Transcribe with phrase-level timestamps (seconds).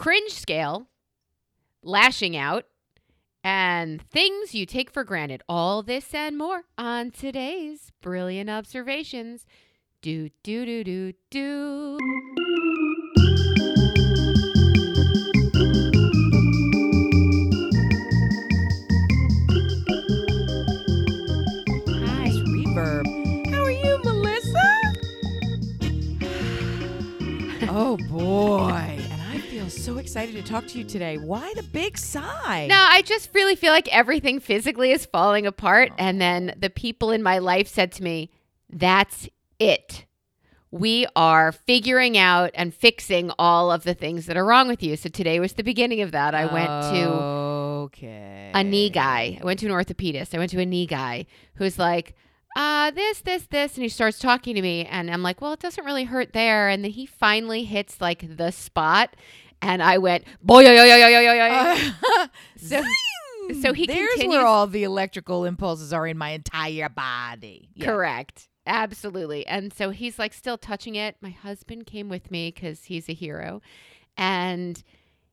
[0.00, 0.88] cringe scale,
[1.82, 2.64] lashing out,
[3.44, 5.42] and things you take for granted.
[5.46, 9.44] All this and more on today's brilliant observations.
[10.00, 11.98] Do, do, do, do, do.
[21.86, 23.04] Nice reverb.
[23.50, 24.70] How are you, Melissa?
[27.68, 28.89] oh boy.
[29.80, 31.16] And I feel so excited to talk to you today.
[31.16, 32.66] Why the big sigh?
[32.68, 35.92] No, I just really feel like everything physically is falling apart.
[35.98, 38.30] And then the people in my life said to me,
[38.68, 40.04] That's it.
[40.70, 44.96] We are figuring out and fixing all of the things that are wrong with you.
[44.96, 46.34] So today was the beginning of that.
[46.34, 48.50] I went to Okay.
[48.54, 49.38] a knee guy.
[49.40, 50.34] I went to an orthopedist.
[50.34, 52.14] I went to a knee guy who's like,
[52.54, 53.74] uh, this, this, this.
[53.74, 54.84] And he starts talking to me.
[54.84, 56.68] And I'm like, well, it doesn't really hurt there.
[56.68, 59.16] And then he finally hits like the spot.
[59.62, 62.26] And I went, boy, yo, yo, yo, yo, yo, yo, yo.
[62.56, 62.82] So,
[63.62, 64.36] so he There's continues.
[64.36, 67.68] where all the electrical impulses are in my entire body.
[67.74, 67.86] Yeah.
[67.86, 68.48] Correct.
[68.66, 69.46] Absolutely.
[69.46, 71.16] And so he's like still touching it.
[71.20, 73.60] My husband came with me because he's a hero.
[74.16, 74.82] And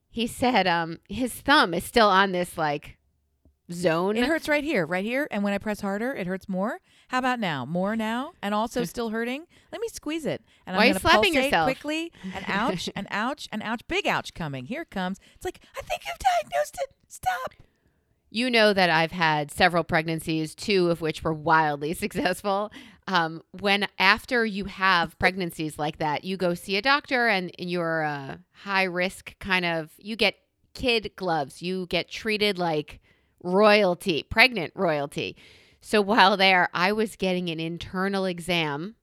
[0.09, 2.96] he said um, his thumb is still on this like
[3.71, 4.17] zone.
[4.17, 5.27] It hurts right here, right here.
[5.31, 6.79] And when I press harder, it hurts more.
[7.09, 7.65] How about now?
[7.65, 9.45] More now, and also still hurting.
[9.71, 10.41] Let me squeeze it.
[10.65, 11.65] And Why I'm you slapping yourself?
[11.65, 12.11] quickly?
[12.33, 13.81] And ouch, and ouch, and ouch.
[13.87, 14.65] Big ouch coming.
[14.65, 15.19] Here it comes.
[15.35, 16.95] It's like I think you've diagnosed it.
[17.07, 17.53] Stop.
[18.29, 22.71] You know that I've had several pregnancies, two of which were wildly successful.
[23.07, 28.01] Um, when after you have pregnancies like that, you go see a doctor and you're
[28.01, 30.35] a high risk kind of, you get
[30.73, 32.99] kid gloves, you get treated like
[33.47, 35.35] royalty, pregnant royalty.
[35.81, 38.95] So while there, I was getting an internal exam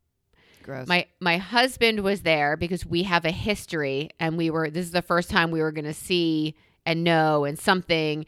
[0.63, 0.87] Gross.
[0.87, 4.93] my my husband was there because we have a history and we were this is
[4.93, 6.55] the first time we were going to see
[6.87, 8.25] and know and something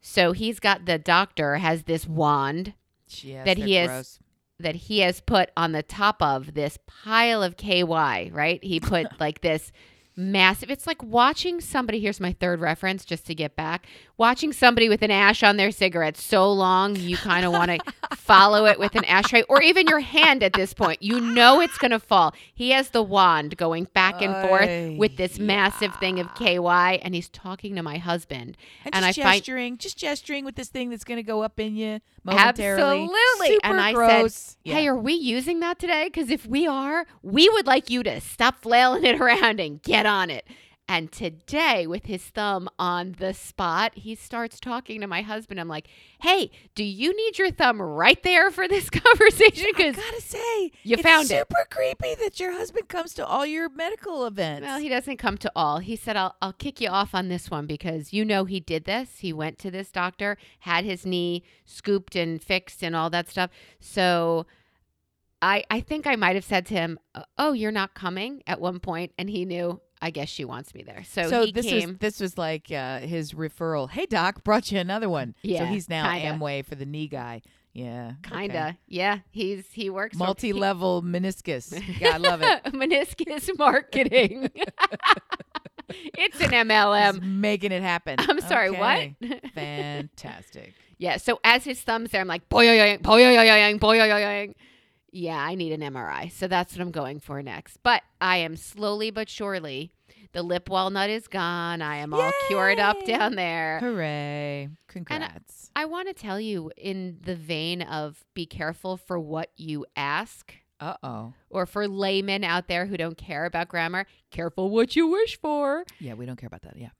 [0.00, 2.74] so he's got the doctor has this wand
[3.20, 4.18] yes, that he has- gross.
[4.58, 8.62] that he has put on the top of this pile of KY, right?
[8.62, 9.70] He put like this
[10.14, 13.86] massive it's like watching somebody here's my third reference just to get back
[14.22, 17.78] watching somebody with an ash on their cigarette so long you kind of want to
[18.16, 21.76] follow it with an ashtray or even your hand at this point you know it's
[21.76, 26.20] going to fall he has the wand going back and forth with this massive thing
[26.20, 29.98] of KY and he's talking to my husband And, and just I find- gesturing, just
[29.98, 33.02] gesturing with this thing that's going to go up in you momentarily.
[33.02, 33.46] Absolutely.
[33.48, 34.34] Super and I gross.
[34.34, 34.74] said, Yeah.
[34.74, 36.04] Hey, are we using that today?
[36.04, 40.06] Because if we are, we would like you to stop flailing it around and get
[40.06, 40.46] on it.
[40.88, 45.58] And today, with his thumb on the spot, he starts talking to my husband.
[45.60, 45.86] I'm like,
[46.20, 49.64] hey, do you need your thumb right there for this conversation?
[49.68, 51.38] I Because, gotta say, You it's found it.
[51.38, 54.66] super creepy that your husband comes to all your medical events.
[54.66, 55.78] well, he doesn't come to all.
[55.78, 58.84] He said, I'll, I'll kick you off on this one because you know he did
[58.84, 59.20] this.
[59.20, 63.50] He went to this doctor, had his knee scooped and fixed and all that stuff.
[63.80, 64.46] So
[65.40, 66.98] I, I think I might have said to him,
[67.38, 69.80] "Oh, you're not coming." At one point, and he knew.
[70.02, 71.04] I guess she wants me there.
[71.08, 71.90] So, so he this came.
[71.90, 73.88] was this was like uh, his referral.
[73.88, 75.34] Hey doc, brought you another one.
[75.42, 76.32] Yeah, so he's now kinda.
[76.44, 77.40] Amway for the knee guy.
[77.74, 78.76] Yeah, Kinda, okay.
[78.86, 79.20] yeah.
[79.30, 81.72] He's he works multi-level meniscus.
[82.00, 82.64] Yeah, I love it.
[82.74, 84.50] meniscus marketing.
[85.88, 87.22] it's an He's MLM.
[87.22, 88.16] making it happen.
[88.18, 89.16] I'm sorry, Okay.
[89.20, 89.52] what?
[89.54, 90.74] Fantastic.
[90.98, 91.16] Yeah.
[91.16, 94.52] So as his thumb's there, I'm like, boy, boy, boy, yo, yo, yo.
[95.12, 96.32] Yeah, I need an MRI.
[96.32, 97.78] So that's what I'm going for next.
[97.82, 99.92] But I am slowly but surely.
[100.32, 101.82] The lip walnut is gone.
[101.82, 103.78] I am all cured up down there.
[103.80, 104.70] Hooray!
[104.88, 105.70] Congrats.
[105.76, 110.54] I want to tell you, in the vein of be careful for what you ask,
[110.80, 111.34] Uh oh.
[111.50, 115.84] or for laymen out there who don't care about grammar, careful what you wish for.
[116.00, 116.76] Yeah, we don't care about that.
[116.78, 116.90] Yeah.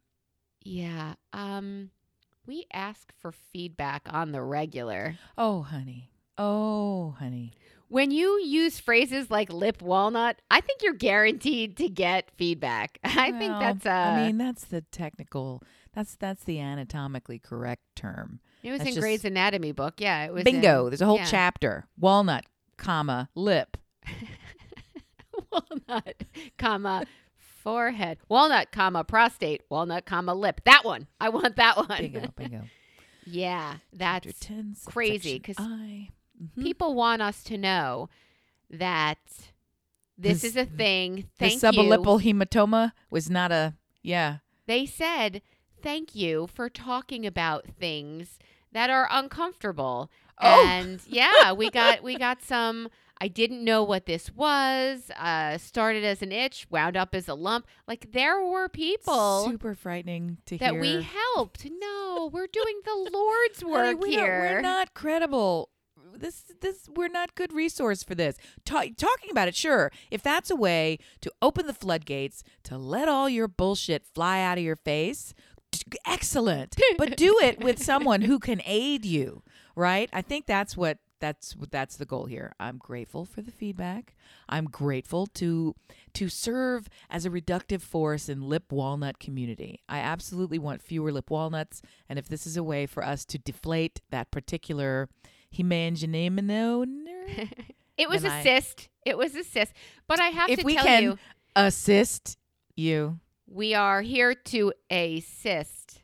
[0.62, 1.14] Yeah.
[1.32, 1.90] Um,
[2.46, 5.16] we ask for feedback on the regular.
[5.38, 6.10] Oh, honey.
[6.36, 7.52] Oh, honey.
[7.92, 12.98] When you use phrases like lip walnut, I think you're guaranteed to get feedback.
[13.04, 15.62] I think that's uh I mean, that's the technical.
[15.92, 18.40] That's that's the anatomically correct term.
[18.62, 19.96] it was that's in just- Gray's Anatomy book.
[19.98, 20.86] Yeah, it was Bingo.
[20.86, 21.26] in- There's a whole yeah.
[21.26, 21.86] chapter.
[22.00, 22.46] Walnut,
[22.78, 23.76] comma, lip.
[25.52, 26.24] walnut,
[26.56, 27.04] comma,
[27.36, 30.62] forehead, walnut, comma, prostate, walnut, comma, lip.
[30.64, 31.08] That one.
[31.20, 31.98] I want that one.
[31.98, 32.62] Bingo, bingo.
[33.26, 36.08] yeah, that's Chapter 10, crazy, cuz I.
[36.42, 36.62] Mhm.
[36.62, 38.08] people want us to know
[38.70, 39.18] that
[40.18, 41.28] this This- is a thing.
[41.38, 41.68] the Thank you.
[41.70, 44.38] subalipal hematoma was not a yeah.
[44.66, 45.42] They said,
[45.82, 48.38] "Thank you for talking about things
[48.72, 50.10] that are uncomfortable."
[50.40, 50.66] Oh.
[50.66, 52.88] And yeah, we got we got some
[53.20, 55.08] I didn't know what this was.
[55.16, 57.68] Uh, started as an itch, wound up as a lump.
[57.86, 60.80] Like there were people Super frightening to that hear.
[60.80, 61.64] we helped.
[61.70, 64.40] No, we're doing the Lord's work we don't- here.
[64.40, 65.68] we're not credible.
[66.16, 68.36] This this we're not good resource for this.
[68.64, 69.90] Ta- talking about it, sure.
[70.10, 74.58] If that's a way to open the floodgates to let all your bullshit fly out
[74.58, 75.34] of your face,
[76.06, 76.76] excellent.
[76.98, 79.42] but do it with someone who can aid you,
[79.74, 80.08] right?
[80.12, 82.52] I think that's what that's what that's the goal here.
[82.58, 84.14] I'm grateful for the feedback.
[84.48, 85.74] I'm grateful to
[86.14, 89.80] to serve as a reductive force in lip walnut community.
[89.88, 93.38] I absolutely want fewer lip walnuts, and if this is a way for us to
[93.38, 95.08] deflate that particular
[95.56, 96.84] hemanginemino,
[97.98, 98.88] it was then a I- cyst.
[99.04, 99.72] It was a cyst.
[100.06, 101.18] But I have if to we tell can you,
[101.56, 102.38] assist
[102.76, 103.18] you,
[103.48, 106.00] we are here to assist.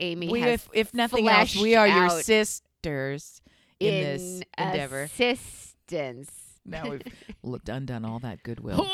[0.00, 3.40] Amy we, has if if nothing else, we are your out sisters
[3.78, 5.02] in, this endeavor.
[5.02, 6.30] Assistance.
[6.66, 7.02] Now we've
[7.42, 8.88] looked undone all that goodwill.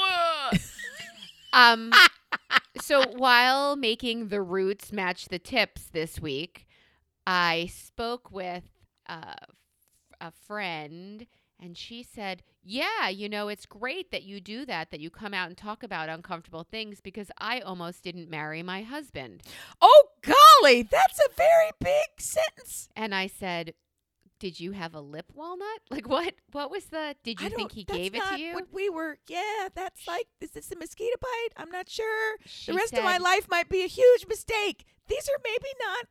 [1.53, 1.93] Um,
[2.81, 6.67] so while making the roots match the tips this week,
[7.27, 8.65] I spoke with
[9.09, 9.35] uh,
[10.21, 11.27] a friend,
[11.59, 14.91] and she said, "Yeah, you know, it's great that you do that.
[14.91, 18.83] That you come out and talk about uncomfortable things because I almost didn't marry my
[18.83, 19.43] husband."
[19.81, 22.89] Oh golly, that's a very big sentence.
[22.97, 23.75] And I said.
[24.39, 25.67] Did you have a lip walnut?
[25.91, 26.33] Like what?
[26.53, 27.15] What was the?
[27.23, 28.55] Did you think he gave it to you?
[28.55, 31.49] What we were, yeah, that's like, is this a mosquito bite?
[31.59, 32.37] I'm not sure.
[32.47, 34.87] She the rest of my life might be a huge mistake.
[35.09, 36.07] These are maybe not.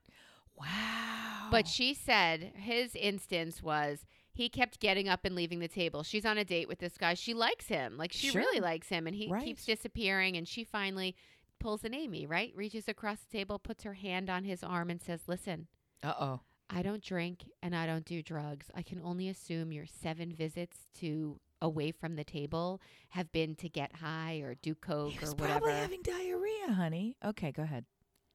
[0.56, 1.29] Wow.
[1.52, 6.04] But she said his instance was he kept getting up and leaving the table.
[6.04, 7.14] She's on a date with this guy.
[7.14, 7.98] She likes him.
[7.98, 9.44] Like she really likes him and he Right.
[9.44, 11.16] keeps disappearing and she finally
[11.60, 12.54] pulls an Amy, right?
[12.56, 15.68] Reaches across the table, puts her hand on his arm and says, "Listen,
[16.04, 16.40] uh oh.
[16.70, 18.68] I don't drink and I don't do drugs.
[18.76, 22.80] I can only assume your seven visits to away from the table
[23.10, 26.72] have been to get high or do coke He or was whatever." probably having diarrhea,
[26.74, 27.18] honey.
[27.26, 27.84] Okay, go ahead.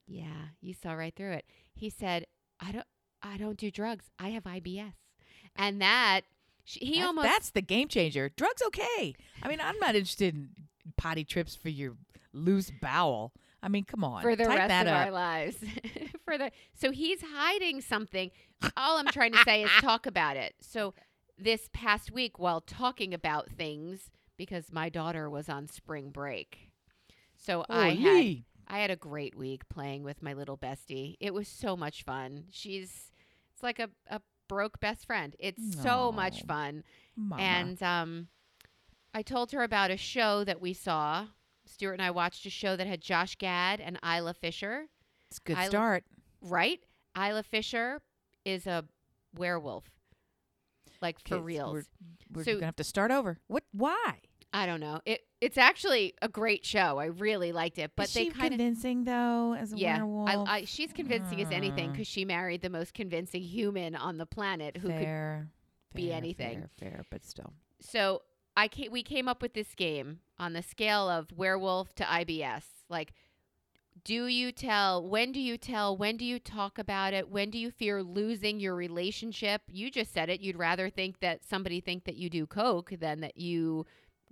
[0.06, 1.46] Yeah, you saw right through it.
[1.72, 2.26] He said,
[2.60, 2.86] "I don't
[3.24, 4.04] I don't do drugs.
[4.18, 4.92] I have IBS."
[5.56, 6.22] And that
[6.64, 8.30] sh- he That's- almost That's the game changer.
[8.36, 9.14] Drugs okay.
[9.42, 10.50] I mean, I'm not interested in
[10.96, 11.96] potty trips for your
[12.32, 13.32] loose bowel.
[13.62, 14.20] I mean, come on.
[14.20, 15.06] for the type rest that of up.
[15.06, 15.56] our lives.
[16.24, 18.30] for the so he's hiding something.
[18.76, 20.54] All I'm trying to say is talk about it.
[20.60, 20.92] So
[21.38, 26.70] this past week while talking about things because my daughter was on spring break.
[27.36, 31.16] So I had I had a great week playing with my little bestie.
[31.20, 32.44] It was so much fun.
[32.50, 33.10] She's
[33.54, 35.34] it's like a, a broke best friend.
[35.38, 36.84] It's so much fun.
[37.16, 37.42] Mama.
[37.42, 38.28] And um
[39.14, 41.26] I told her about a show that we saw.
[41.66, 44.86] Stuart and I watched a show that had Josh Gad and Isla Fisher,
[45.28, 46.04] it's a good I- start.
[46.42, 46.80] right?
[47.16, 48.02] Isla Fisher
[48.44, 48.84] is a
[49.34, 49.84] werewolf.
[51.00, 51.72] Like for reals.
[51.72, 51.84] We're,
[52.32, 53.38] we're So- gonna have to start over.
[53.46, 53.64] What?
[53.72, 54.18] Why?
[54.54, 55.00] I don't know.
[55.04, 56.98] It it's actually a great show.
[56.98, 57.90] I really liked it.
[57.96, 60.28] But Is they she kind of convincing though as a yeah, werewolf?
[60.28, 61.92] I, I, she's convincing as anything hmm.
[61.92, 65.00] because she married the most convincing human on the planet who could.
[65.00, 65.48] fair,
[65.92, 66.68] be fair, anything.
[66.78, 67.52] Fair, fair, but still.
[67.80, 68.22] So
[68.56, 72.62] I ca- we came up with this game on the scale of werewolf to IBS.
[72.88, 73.12] Like,
[74.04, 75.06] do you tell?
[75.06, 75.96] When do you tell?
[75.96, 77.28] When do you talk about it?
[77.28, 79.62] When do you fear losing your relationship?
[79.68, 80.40] You just said it.
[80.40, 83.84] You'd rather think that somebody think that you do coke than that you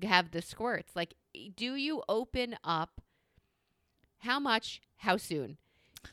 [0.05, 0.95] have the squirts.
[0.95, 1.15] Like,
[1.57, 3.01] do you open up?
[4.19, 4.81] How much?
[4.99, 5.57] How soon?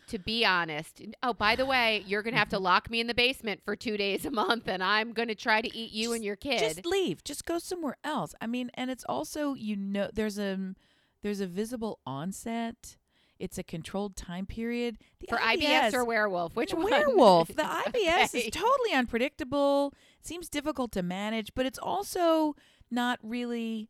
[0.09, 1.01] To be honest.
[1.23, 2.65] Oh, by the way, you're gonna have to mm-hmm.
[2.65, 5.75] lock me in the basement for two days a month, and I'm gonna try to
[5.75, 6.59] eat you and your kid.
[6.59, 7.23] Just leave.
[7.23, 8.35] Just go somewhere else.
[8.39, 10.75] I mean, and it's also you know there's a mm,
[11.21, 12.97] there's a visible onset.
[13.39, 14.97] It's a controlled time period.
[15.21, 16.91] The for IBS, or werewolf, which one?
[16.91, 17.47] werewolf.
[17.47, 18.39] The IBS Okay.
[18.39, 19.93] is totally unpredictable.
[20.21, 22.55] Seems difficult to manage, but it's also
[22.91, 23.89] not really.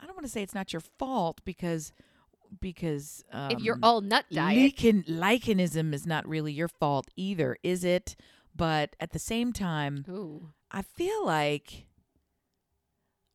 [0.00, 1.92] I don't want to say it's not your fault because
[2.60, 4.56] because um, if you're all nut diet.
[4.82, 8.16] lichen lichenism is not really your fault either, is it?
[8.54, 10.50] But at the same time, Ooh.
[10.70, 11.86] I feel like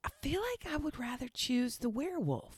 [0.04, 2.58] I feel like I would rather choose the werewolf.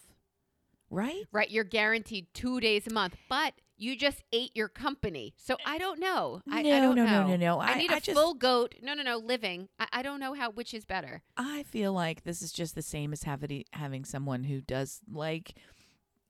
[0.90, 1.24] Right?
[1.32, 5.34] Right, you're guaranteed two days a month, but you just ate your company.
[5.38, 6.42] So I don't know.
[6.50, 7.06] I, I No, don't know.
[7.06, 7.60] no, no, no, no.
[7.60, 8.76] I, I- need I a just- full goat.
[8.82, 9.18] No, no, no.
[9.18, 9.68] Living.
[9.80, 11.22] I, I don't know how which is better.
[11.38, 15.56] I feel like this is just the same as having having someone who does like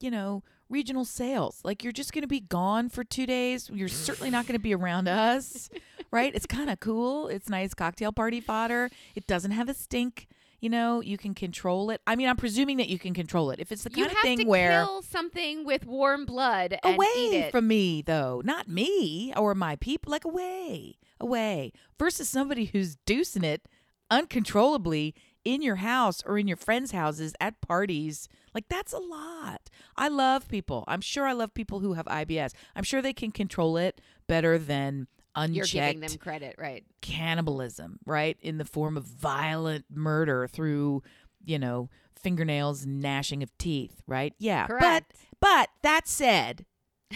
[0.01, 1.61] you know, regional sales.
[1.63, 3.69] Like you're just going to be gone for 2 days.
[3.73, 5.69] You're certainly not going to be around us,
[6.11, 6.35] right?
[6.35, 7.29] It's kind of cool.
[7.29, 8.89] It's nice cocktail party fodder.
[9.15, 10.27] It doesn't have a stink.
[10.65, 12.01] You know, you can control it.
[12.07, 13.59] I mean, I'm presuming that you can control it.
[13.59, 16.93] If it's the kind of have thing to where kill something with warm blood and
[16.93, 22.65] eat away from me though not me or my people like away away versus somebody
[22.65, 23.67] who's deucing it
[24.09, 28.27] uncontrollably in your house or in your friends' houses at parties.
[28.55, 29.69] Like that's a lot.
[29.95, 30.83] I love people.
[30.87, 32.53] I'm sure I love people who have IBS.
[32.75, 35.05] I'm sure they can control it better than
[35.37, 36.83] You're giving unchecked them credit, right?
[37.01, 38.37] cannibalism, right?
[38.41, 41.03] In the form of violent murder through,
[41.43, 41.89] you know,
[42.19, 44.33] fingernails and gnashing of teeth, right?
[44.39, 44.67] Yeah.
[44.67, 44.81] Correct.
[44.81, 46.65] But but that said,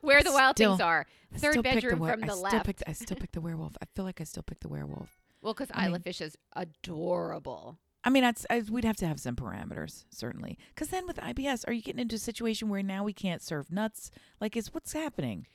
[0.00, 1.06] Where the wild still- things are.
[1.32, 2.66] Third bedroom the, from I the still left.
[2.66, 3.76] Picked, I still pick the werewolf.
[3.80, 5.20] I feel like I still pick the werewolf.
[5.40, 7.78] Well, because Isla mean- Fish is adorable.
[8.02, 10.58] I mean, that's, I, we'd have to have some parameters, certainly.
[10.74, 13.70] Because then with IBS, are you getting into a situation where now we can't serve
[13.70, 14.10] nuts?
[14.40, 15.46] Like, is what's happening?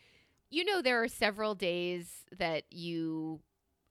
[0.55, 3.41] You know, there are several days that you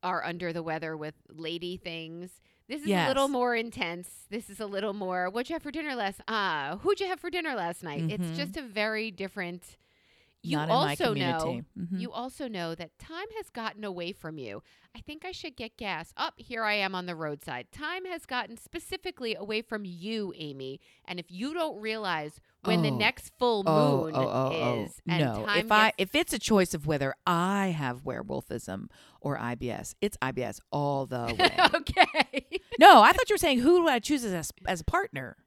[0.02, 2.40] are under the weather with lady things.
[2.68, 4.08] This is a little more intense.
[4.30, 5.28] This is a little more.
[5.28, 6.22] What'd you have for dinner last?
[6.26, 8.04] Ah, who'd you have for dinner last night?
[8.04, 8.12] Mhm.
[8.12, 9.76] It's just a very different.
[10.46, 11.62] You Not also know.
[11.78, 11.98] Mhm.
[11.98, 14.62] You also know that time has gotten away from you.
[14.94, 16.12] I think I should get gas.
[16.18, 17.72] Up here I am on the roadside.
[17.72, 20.80] Time has gotten specifically away from you, Amy.
[21.06, 22.96] And if you don't realize when the Oh.
[22.96, 24.82] next full Oh, moon oh, oh, oh.
[24.84, 25.46] is, and no.
[25.46, 28.88] time If I gets- if it's a choice of whether I have werewolfism
[29.22, 31.56] or IBS, it's IBS all the way.
[31.74, 32.60] okay.
[32.78, 35.38] no, I thought you were saying who do I choose as a, as a partner?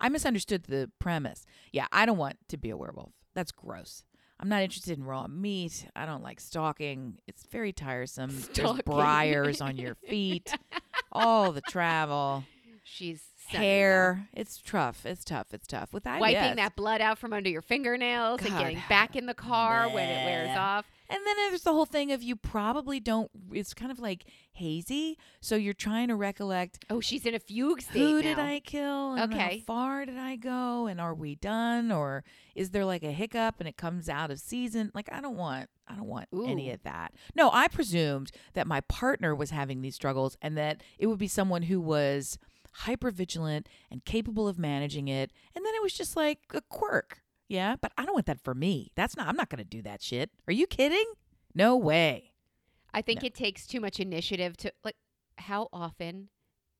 [0.00, 1.46] I misunderstood the premise.
[1.72, 3.12] Yeah, I don't want to be a werewolf.
[3.34, 4.02] That's gross.
[4.42, 5.86] I'm not interested in raw meat.
[5.94, 7.18] I don't like stalking.
[7.26, 8.30] It's very tiresome.
[8.30, 8.82] There's Stalking.
[8.86, 10.54] briars on your feet.
[11.12, 12.44] all the travel,
[12.82, 13.22] She's
[13.58, 14.28] hair.
[14.32, 15.04] It's tough.
[15.06, 15.48] It's tough.
[15.52, 15.92] It's tough.
[15.92, 16.04] With.
[16.04, 19.88] IBS, Wiping that blood out from under your fingernails and getting back in the car
[19.88, 20.86] when it wears off.
[21.08, 23.28] And then there's the whole thing of you probably don't.
[23.52, 27.80] It's kind of like hazy, so you're trying to recollect Oh, she's in a fugue
[27.82, 28.22] state who now.
[28.22, 29.58] did I kill, and Okay.
[29.58, 32.22] how far did I go, and are we done, or
[32.54, 34.92] is there like a hiccup and it comes out of season?
[34.94, 37.12] Like I don't want, I don't want any of that.
[37.34, 41.26] No, I presumed that my partner was having these struggles, and that it would be
[41.28, 42.38] someone who was
[42.72, 47.22] hyper vigilant and capable of managing it, and then it was just like a quirk.
[47.48, 48.92] Yeah, but I don't want that for me.
[48.94, 49.26] That's not.
[49.26, 50.30] I'm not going to do that shit.
[50.46, 51.04] Are you kidding?
[51.54, 52.32] No way.
[52.94, 53.26] I think No.
[53.26, 54.96] it takes too much initiative to like
[55.38, 56.28] how often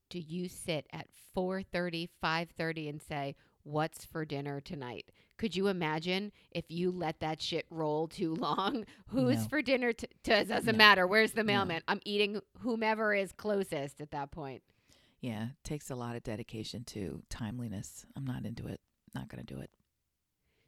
[0.09, 6.31] do you sit at 4:30, 5:30 and say, "What's for dinner tonight?" Could you imagine
[6.51, 8.85] if you let that shit roll too long?
[9.07, 9.47] Who's No.
[9.47, 9.91] for dinner?
[9.93, 10.77] T- t- doesn't No.
[10.77, 11.07] matter.
[11.07, 11.47] Where's the No.
[11.53, 11.81] mailman?
[11.87, 14.61] I'm eating whomever is closest at that point.
[15.21, 18.05] Yeah, it takes a lot of dedication to timeliness.
[18.15, 18.79] I'm not into it.
[19.13, 19.69] Not going to do it.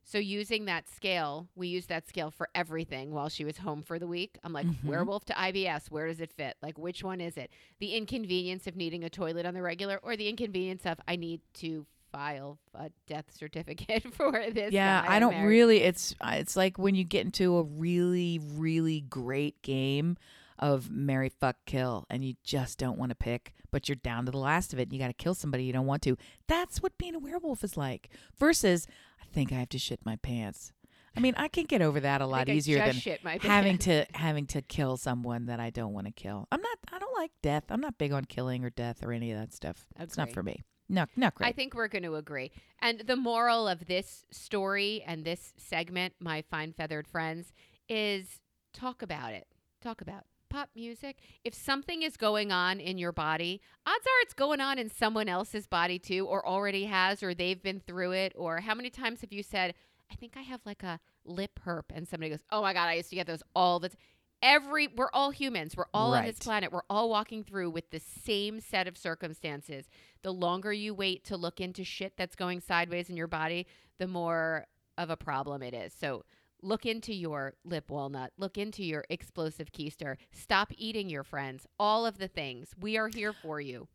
[0.05, 3.97] So using that scale, we use that scale for everything while she was home for
[3.97, 4.37] the week.
[4.43, 4.83] I'm like, Mhm.
[4.83, 6.57] werewolf to IBS, where does it fit?
[6.61, 7.51] Like which one is it?
[7.79, 11.39] The inconvenience of needing a toilet on the regular or the inconvenience of I need
[11.55, 15.47] to file a death certificate for this yeah, I don't married.
[15.47, 15.77] really.
[15.83, 20.17] It's uh, it's like when you get into a really really great game
[20.59, 24.31] of marry fuck kill, and you just don't want to pick, but you're down to
[24.31, 24.83] the last of it.
[24.83, 26.17] And you got to kill somebody you don't want to.
[26.47, 28.09] That's what being a werewolf is like.
[28.37, 28.87] Versus,
[29.21, 30.71] I think I have to shit my pants.
[31.15, 34.05] I mean, I can get over that a lot easier than shit my having to
[34.15, 36.47] having to kill someone that I don't want to kill.
[36.51, 36.77] I'm not.
[36.91, 37.65] I don't like death.
[37.69, 39.85] I'm not big on killing or death or any of that stuff.
[39.99, 40.63] It's not for me.
[40.89, 41.47] No, not great.
[41.47, 42.51] I think we're going to agree.
[42.79, 47.53] And the moral of this story and this segment, my fine feathered friends,
[47.87, 48.39] is
[48.73, 49.47] talk about it.
[49.81, 51.17] Talk about pop music.
[51.43, 55.27] If something is going on in your body, odds are it's going on in someone
[55.27, 58.33] else's body too, or already has, or they've been through it.
[58.35, 59.73] Or how many times have you said,
[60.11, 62.93] I think I have like a lip herp, and somebody goes, Oh my God, I
[62.93, 63.97] used to get those all the time.
[64.43, 65.75] Every we're all humans.
[65.75, 66.71] We're all on this planet.
[66.71, 69.85] We're all walking through with the same set of circumstances
[70.21, 73.65] the longer you wait to look into shit that's going sideways in your body,
[73.99, 74.67] the more
[74.97, 75.93] of a problem it is.
[75.97, 76.25] So
[76.63, 82.05] look into your lip walnut, look into your explosive keister, stop eating your friends, all
[82.05, 82.71] of the things.
[82.79, 83.87] We are here for you.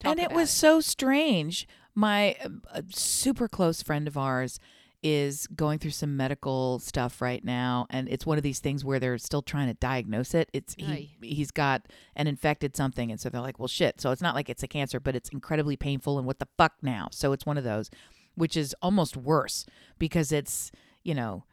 [0.00, 1.68] Talk and it was so strange.
[1.94, 2.36] My
[2.72, 4.58] uh, super close friend of ours
[5.02, 8.98] is going through some medical stuff right now and it's one of these things where
[8.98, 11.86] they're still trying to diagnose it it's he, he's got
[12.16, 14.68] an infected something and so they're like well shit so it's not like it's a
[14.68, 17.88] cancer but it's incredibly painful and what the fuck now so it's one of those
[18.34, 19.64] which is almost worse
[19.98, 20.70] because it's
[21.02, 21.44] you know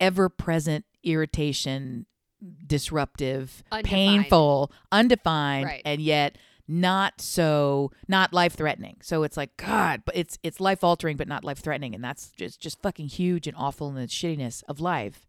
[0.00, 2.06] ever present irritation
[2.66, 3.84] disruptive Undefined.
[3.86, 5.82] painful undefined Right.
[5.84, 10.82] and yet not so not life threatening so it's like god but it's it's life
[10.84, 14.06] altering but not life threatening and that's just just fucking huge and awful and the
[14.06, 15.26] shittiness of life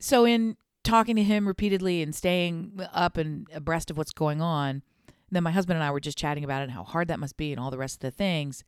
[0.00, 4.82] so in talking to him repeatedly and staying up and abreast of what's going on
[5.30, 7.36] then my husband and i were just chatting about it and how hard that must
[7.36, 8.64] be and all the rest of the things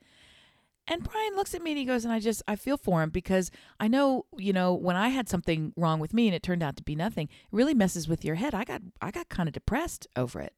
[0.88, 3.10] and Brian looks at me and he goes, and I just, I feel for him
[3.10, 3.50] because
[3.80, 6.76] I know, you know, when I had something wrong with me and it turned out
[6.76, 8.54] to be nothing, it really messes with your head.
[8.54, 10.52] I got, I got kind of depressed over it.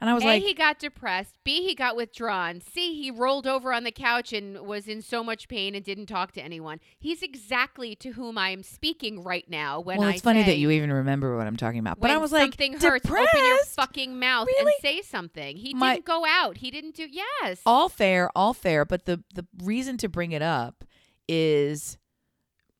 [0.00, 1.34] And I was A, like, he got depressed.
[1.42, 2.60] B, he got withdrawn.
[2.60, 6.06] C, he rolled over on the couch and was in so much pain and didn't
[6.06, 6.78] talk to anyone.
[7.00, 10.50] He's exactly to whom I am speaking right now when well, I it's funny say,
[10.50, 11.98] that you even remember what I'm talking about.
[11.98, 14.72] But I was like, something hurts, open your fucking mouth Really?
[14.72, 15.56] and say something.
[15.56, 16.58] He My- didn't go out.
[16.58, 17.08] He didn't do.
[17.10, 17.60] Yes.
[17.66, 18.84] all fair, all fair.
[18.84, 20.84] But the the reason to bring it up
[21.28, 21.98] is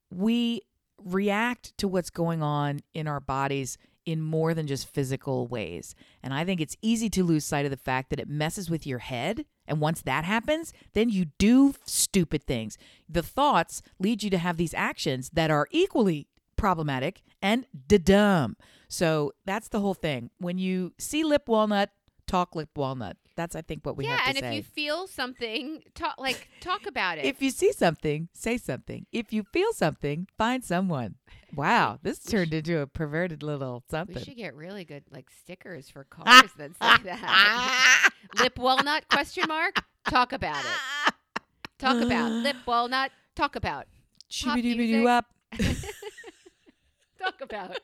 [0.09, 0.61] we
[1.03, 3.77] react to what's going on in our bodies
[4.09, 5.95] in more than just physical ways.
[6.23, 8.85] And I think it's easy to lose sight of the fact that it messes with
[8.87, 9.45] your head.
[9.67, 12.77] And once that happens, then you do stupid things.
[13.07, 18.57] The thoughts lead you to have these actions that are equally problematic and da dumb.
[18.87, 20.31] So that's the whole thing.
[20.39, 21.91] When you see lip walnut,
[22.27, 23.17] talk lip walnut.
[23.39, 24.39] That's I think what we yeah, have to say.
[24.41, 27.23] Yeah, and if you feel something, talk like talk about it.
[27.23, 29.05] If you see something, say something.
[29.13, 31.15] If you feel something, find someone.
[31.55, 34.17] Wow, this We turned into a perverted little something.
[34.17, 38.09] we should get really good like stickers for cars that say that.
[38.39, 39.85] lip walnut question mark.
[40.09, 41.13] Talk about it.
[41.77, 43.11] Talk about lip walnut.
[43.37, 43.85] Talk about.
[45.07, 45.25] Up.
[47.17, 47.79] talk about.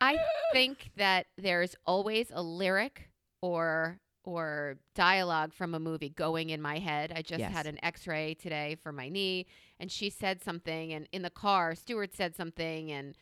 [0.00, 0.18] I
[0.52, 3.10] think that there's always a lyric
[3.46, 7.12] or or dialogue from a movie going in my head.
[7.14, 7.52] I just Yes.
[7.52, 9.46] had an x-ray today for my knee
[9.78, 13.14] and she said something and in the car Stewart said something and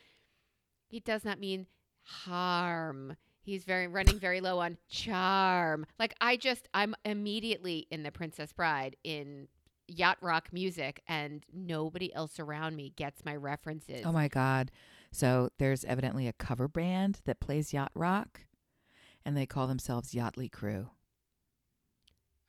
[0.88, 1.66] he does not mean
[2.04, 3.16] harm.
[3.42, 5.84] He's very running very low on charm.
[5.98, 9.48] Like I just I'm immediately in the Princess Bride in
[9.86, 14.00] yacht rock music and nobody else around me gets my references.
[14.06, 14.70] Oh my god.
[15.12, 18.40] So there's evidently a cover band that plays yacht rock
[19.24, 20.88] and they call themselves Yachtly Crew.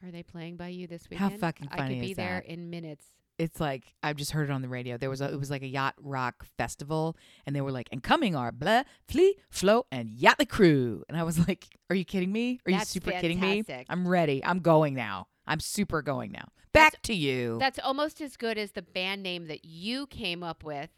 [0.04, 1.20] Are they playing by you this week?
[1.20, 1.42] How weekend?
[1.42, 2.52] fucking I funny could be is there that?
[2.52, 3.06] in minutes.
[3.38, 4.98] It's like I've just heard it on the radio.
[4.98, 8.02] There was a it was like a yacht rock festival and they were like, and
[8.02, 11.04] coming are blah, flea, flow, and Yachtly Crew.
[11.10, 12.60] And I was like, Are you kidding me?
[12.66, 13.64] Are you That's super kidding me?
[13.64, 13.88] fantastic.
[13.90, 14.44] I'm ready.
[14.46, 15.28] I'm going now.
[15.48, 16.48] I'm super going now.
[16.72, 17.58] Back to you.
[17.60, 20.90] That's almost as good as the band name that you came up with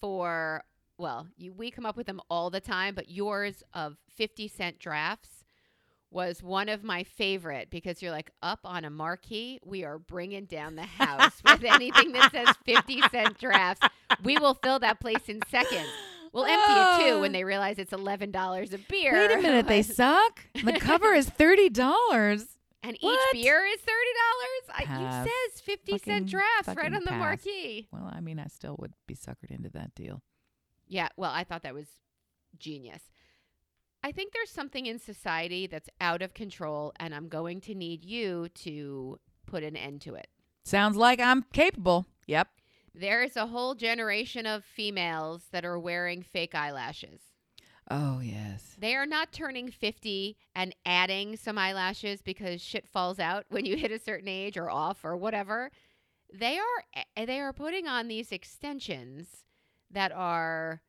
[0.00, 0.64] for
[0.98, 4.78] well, you, we come up with them all the time, but yours of 50 cent
[4.78, 5.44] drafts
[6.10, 9.60] was one of my favorite because you're like up on a marquee.
[9.64, 13.86] We are bringing down the house with anything that says 50 cent drafts.
[14.22, 15.88] We will fill that place in seconds.
[16.32, 19.12] We'll empty it too when they realize it's $11 a beer.
[19.12, 20.40] Wait a minute, they suck.
[20.62, 22.44] The cover is thirty dollars.
[22.82, 23.32] And each What?
[23.32, 25.00] beer is thirty dollars.
[25.00, 27.18] You says fifty cent drafts right on the pass.
[27.18, 27.88] marquee.
[27.92, 30.22] Well, I mean, I still would be suckered into that deal.
[30.88, 31.86] Yeah, well, I thought that was
[32.58, 33.02] genius.
[34.02, 38.04] I think there's something in society that's out of control, and I'm going to need
[38.04, 40.28] you to put an end to it.
[40.64, 42.06] Sounds like I'm capable.
[42.26, 42.48] Yep.
[42.94, 47.20] There is a whole generation of females that are wearing fake eyelashes.
[47.90, 48.76] Oh yes.
[48.78, 53.76] They are not turning 50 and adding some eyelashes because shit falls out when you
[53.76, 55.70] hit a certain age or off or whatever.
[56.32, 59.44] They are eh, they are putting on these extensions
[59.90, 60.82] that are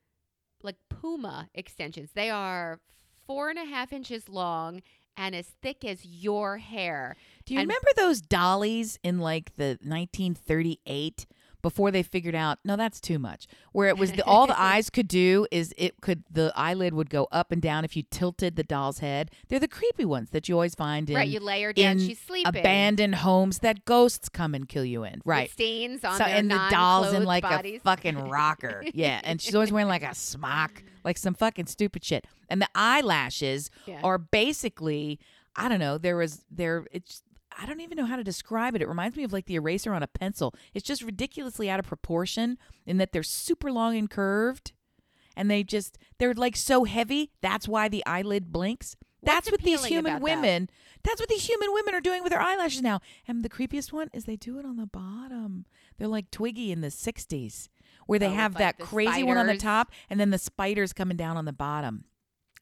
[0.62, 2.12] like puma extensions.
[2.14, 2.80] They are
[3.26, 4.82] four and a half inches long
[5.16, 7.16] and as thick as your hair.
[7.46, 11.26] Do you And- remember those dollies in like the 1938
[11.62, 14.90] before they figured out no that's too much where it was the, all the eyes
[14.90, 18.56] could do is it could the eyelid would go up and down if you tilted
[18.56, 21.62] the doll's head they're the creepy ones that you always find in right, you lay
[21.62, 22.48] her down, she's sleeping.
[22.48, 26.50] abandoned homes that ghosts come and kill you in With right stains on so and
[26.50, 27.82] the doll's in like bodies.
[27.82, 32.04] a fucking rocker yeah and she's always wearing like a smock like some fucking stupid
[32.04, 34.00] shit and the eyelashes Yeah.
[34.04, 35.20] are basically
[35.56, 35.98] I don't know.
[35.98, 36.86] There was there.
[36.92, 37.22] It's
[37.62, 38.82] I don't even know how to describe it.
[38.82, 40.54] It reminds me of like the eraser on a pencil.
[40.74, 44.72] It's just ridiculously out of proportion in that they're super long and curved,
[45.36, 47.32] and they just they're like so heavy.
[47.42, 48.96] That's why the eyelid blinks.
[49.22, 50.24] What's That's what these human about that?
[50.24, 50.70] women.
[51.04, 53.02] That's what these human women are doing with their eyelashes now.
[53.28, 55.66] And the creepiest one is they do it on the bottom.
[55.98, 57.68] They're like Twiggy in the '60s,
[58.06, 60.38] where they Oh, have like, that the crazy one on the top, and then the
[60.38, 62.06] spiders coming down on the bottom.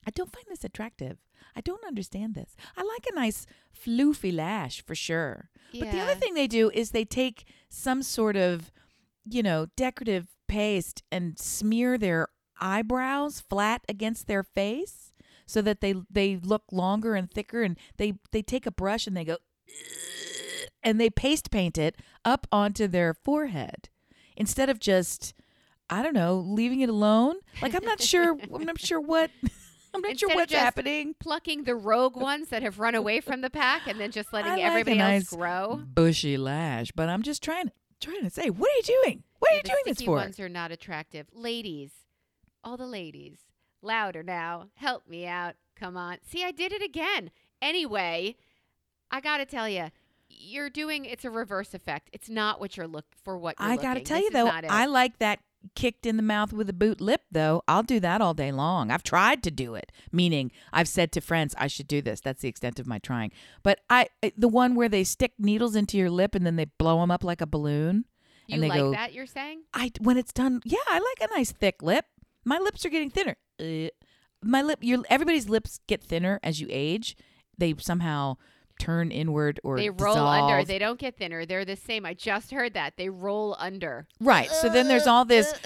[0.06, 1.18] I don't find this attractive.
[1.56, 2.54] I don't understand this.
[2.76, 5.50] I like a nice floofy lash for sure.
[5.72, 8.70] But the other thing they do is they take some sort of,
[9.28, 12.28] you know, decorative paste and smear their
[12.60, 15.12] eyebrows flat against their face
[15.46, 19.16] so that they they look longer and thicker and they they take a brush and
[19.16, 19.36] they go
[20.82, 23.88] and they paste paint it up onto their forehead
[24.36, 25.34] instead of just
[25.90, 27.36] I don't know, leaving it alone.
[27.62, 29.30] Like I'm not sure I'm not sure what
[29.98, 31.14] I'm not Instead sure what's happening.
[31.18, 34.52] plucking the rogue ones that have run away from the pack and then just letting
[34.52, 35.82] like everybody nice else grow.
[35.94, 39.22] bushy lash, but I'm just trying trying to say, what are you doing?
[39.40, 40.12] What are Yeah, you doing this for?
[40.12, 41.26] ones are not attractive.
[41.32, 41.90] Ladies,
[42.62, 43.38] all the ladies,
[43.82, 44.68] Louder now.
[44.74, 45.54] Help me out.
[45.76, 46.18] Come on.
[46.22, 47.30] See, I did it again.
[47.60, 48.36] Anyway,
[49.10, 49.86] I got to tell you,
[50.28, 52.10] you're doing it's a reverse effect.
[52.12, 54.48] It's not what you're look for what you're I got to tell This you though.
[54.48, 55.40] I like that
[55.74, 57.62] kicked in the mouth with a boot lip though.
[57.68, 58.90] I'll do that all day long.
[58.90, 62.20] I've tried to do it, meaning I've said to friends I should do this.
[62.20, 63.32] That's the extent of my trying.
[63.62, 67.00] But I the one where they stick needles into your lip and then they blow
[67.00, 68.04] them up like a balloon
[68.48, 69.62] you and they like go that you're saying?
[69.74, 72.06] I when it's done, yeah, I like a nice thick lip.
[72.44, 73.36] My lips are getting thinner.
[73.60, 73.88] Uh,
[74.42, 77.16] my lip, your everybody's lips get thinner as you age.
[77.58, 78.36] They somehow
[78.78, 80.64] turn inward or They roll under.
[80.64, 81.44] They don't get thinner.
[81.46, 82.06] They're the same.
[82.06, 82.96] I just heard that.
[82.96, 84.06] They roll under.
[84.20, 84.50] right.
[84.50, 85.52] So then there's all this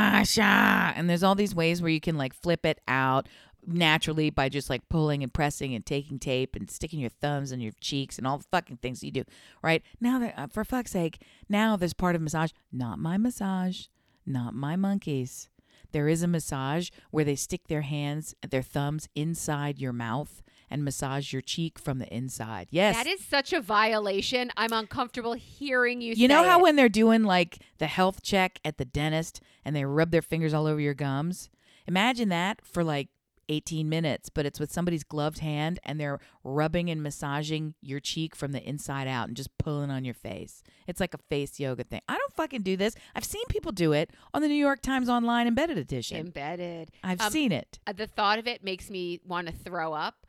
[0.00, 3.28] washa, and there's all these ways where you can like flip it out
[3.68, 7.60] naturally by just like pulling and pressing and taking tape and sticking your thumbs in
[7.60, 9.24] your cheeks and all the fucking things you do.
[9.62, 12.52] Right now, there- uh, for fuck's sake, now there's part of massage.
[12.72, 13.86] Not my massage.
[14.24, 15.48] Not my monkeys.
[15.92, 20.84] There is a massage where they stick their hands, their thumbs inside your mouth and
[20.84, 22.68] massage your cheek from the inside.
[22.70, 22.96] Yes.
[22.96, 24.50] That is such a violation.
[24.56, 26.14] I'm uncomfortable hearing you.
[26.14, 26.62] You know how it.
[26.62, 30.52] when they're doing like the health check at the dentist and they rub their fingers
[30.54, 31.50] all over your gums?
[31.86, 33.08] Imagine that for like
[33.48, 38.34] 18 minutes, but it's with somebody's gloved hand and they're rubbing and massaging your cheek
[38.34, 40.64] from the inside out and just pulling on your face.
[40.88, 42.00] It's like a face yoga thing.
[42.08, 42.96] I don't fucking do this.
[43.14, 46.16] I've seen people do it on the New York Times Online Embedded Edition.
[46.18, 46.90] embedded.
[47.04, 47.78] I've Um, seen it.
[47.86, 50.25] Uh, the thought of it makes me want to throw up.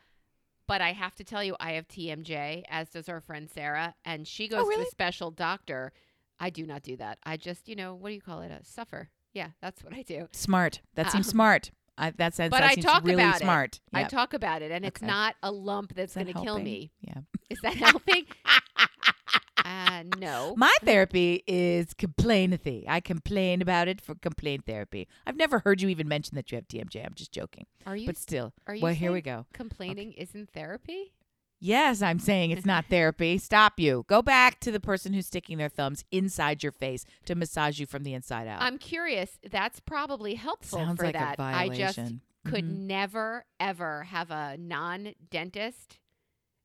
[0.67, 4.27] But I have to tell you, I have TMJ, as does our friend Sarah, and
[4.27, 4.83] she goes to Oh, really?
[4.83, 5.93] a special doctor.
[6.39, 7.19] I do not do that.
[7.23, 8.51] I just, you know, what do you call it?
[8.51, 9.09] A suffer.
[9.33, 10.27] Yeah, that's what I do.
[10.33, 10.81] Smart.
[10.95, 11.71] That seems Um, smart.
[11.97, 13.43] I, that sounds, But that I seems talk really about it.
[13.43, 13.79] smart.
[13.93, 16.91] I talk about it, and it's not a lump that's that going to kill me.
[17.01, 17.21] Yeah.
[17.49, 18.25] Is that helping?
[19.67, 20.53] uh, no.
[20.57, 22.85] My therapy is complainathy.
[22.87, 25.07] I complain about it for complaint therapy.
[25.25, 27.05] I've never heard you even mention that you have TMJ.
[27.05, 27.65] I'm just joking.
[27.85, 29.45] Are you But still, are you well, here we go.
[29.53, 31.13] complaining isn't therapy?
[31.59, 33.37] Yes, I'm saying it's not therapy.
[33.39, 34.05] Stop you.
[34.07, 37.87] Go back to the person who's sticking their thumbs inside your face to massage you
[37.87, 38.61] from the inside out.
[38.61, 39.39] I'm curious.
[39.49, 41.39] That's probably helpful Sounds for like that.
[41.39, 41.97] I just
[42.45, 42.85] could Mhm.
[42.85, 45.97] never ever have a non-dentist.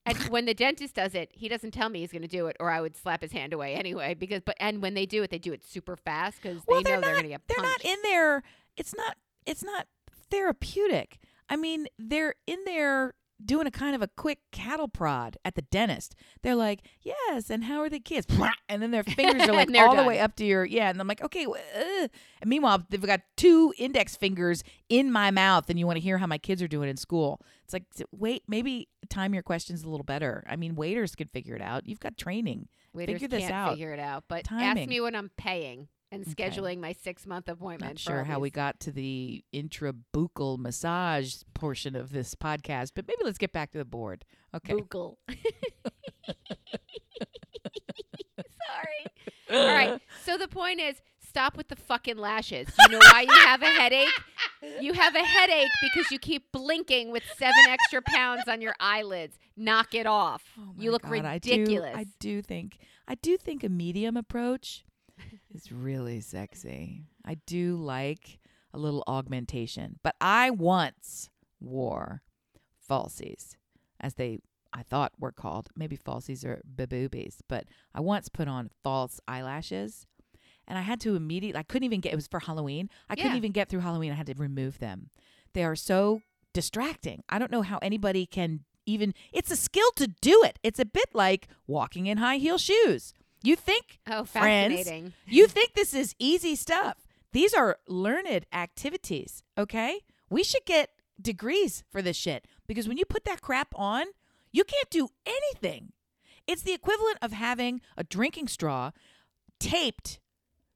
[0.04, 2.56] And when the dentist does it, he doesn't tell me he's going to do it,
[2.58, 4.14] or I would slap his hand away anyway.
[4.14, 6.90] Because, but and when they do it, they do it super fast because well, they
[6.90, 7.84] know they're they're going to get they're punched.
[7.84, 8.42] not in there.
[8.76, 9.16] It's not.
[9.46, 9.86] It's not
[10.30, 11.18] therapeutic.
[11.48, 15.62] I mean, they're in there doing a kind of a quick cattle prod at the
[15.62, 16.14] dentist.
[16.42, 18.26] They're like, "Yes, and how are the kids?"
[18.68, 20.88] And then their fingers are like all the way up to your yeah.
[20.88, 22.08] And I'm like, "Okay." Uh.
[22.40, 26.18] And meanwhile, they've got two index fingers in my mouth, and you want to hear
[26.18, 27.40] how my kids are doing in school.
[27.64, 30.44] It's like, wait, maybe time your questions a little better.
[30.48, 31.86] I mean, waiters can figure it out.
[31.86, 32.68] You've got training.
[32.92, 33.70] Waiters figure this can't out.
[33.72, 34.24] figure it out.
[34.28, 36.34] But ask me when I'm paying and Okay.
[36.50, 37.92] scheduling my six month appointment.
[37.94, 43.22] Not sure how we got to the intrabuccal massage portion of this podcast, but maybe
[43.24, 44.24] let's get back to the board.
[44.54, 44.74] Okay.
[44.74, 45.16] Buccal.
[48.36, 49.60] Sorry.
[49.60, 50.00] All right.
[50.24, 50.96] So the point is,
[51.26, 52.68] stop with the fucking lashes.
[52.80, 54.08] You know why you have a headache?
[54.80, 59.38] You have a headache because you keep blinking with seven extra pounds on your eyelids.
[59.56, 60.42] Knock it off.
[60.58, 61.94] Oh you look God, ridiculous.
[61.94, 64.84] I do, I do think I do think a medium approach
[65.54, 67.02] is really sexy.
[67.24, 68.38] I do like
[68.72, 72.22] a little augmentation, but I once wore
[72.88, 73.56] falsies,
[74.00, 74.40] as they
[74.72, 75.68] I thought were called.
[75.76, 80.06] Maybe falsies are baboobies, but I once put on false eyelashes.
[80.66, 82.88] And I had to immediately, I couldn't even get, it was for Halloween.
[83.10, 84.12] I couldn't even get through Halloween.
[84.12, 85.10] I had to remove them.
[85.54, 86.22] They are so
[86.54, 87.24] distracting.
[87.28, 90.58] I don't know how anybody can even, it's a skill to do it.
[90.62, 93.12] It's a bit like walking in high heel shoes.
[93.42, 95.12] You think, oh, friends, fascinating.
[95.26, 96.98] you think this is easy stuff.
[97.32, 100.00] These are learned activities, okay?
[100.30, 104.06] We should get degrees for this shit because when you put that crap on,
[104.52, 105.92] you can't do anything.
[106.46, 108.90] It's the equivalent of having a drinking straw
[109.58, 110.18] taped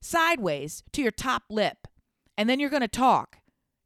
[0.01, 1.89] sideways to your top lip,
[2.39, 3.39] and then you're going to talk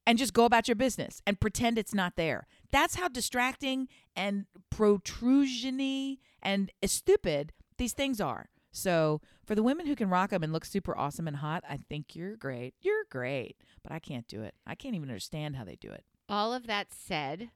[0.06, 2.46] and just go about your business and pretend it's not there.
[2.70, 8.48] That's how distracting and protrusiony and stupid these things are.
[8.72, 11.76] So, for the women who can rock them and look super awesome and hot, I
[11.76, 12.74] think you're great.
[12.80, 13.56] You're great.
[13.82, 14.54] But I can't do it.
[14.66, 16.04] I can't even understand how they do it.
[16.28, 17.50] All of that said,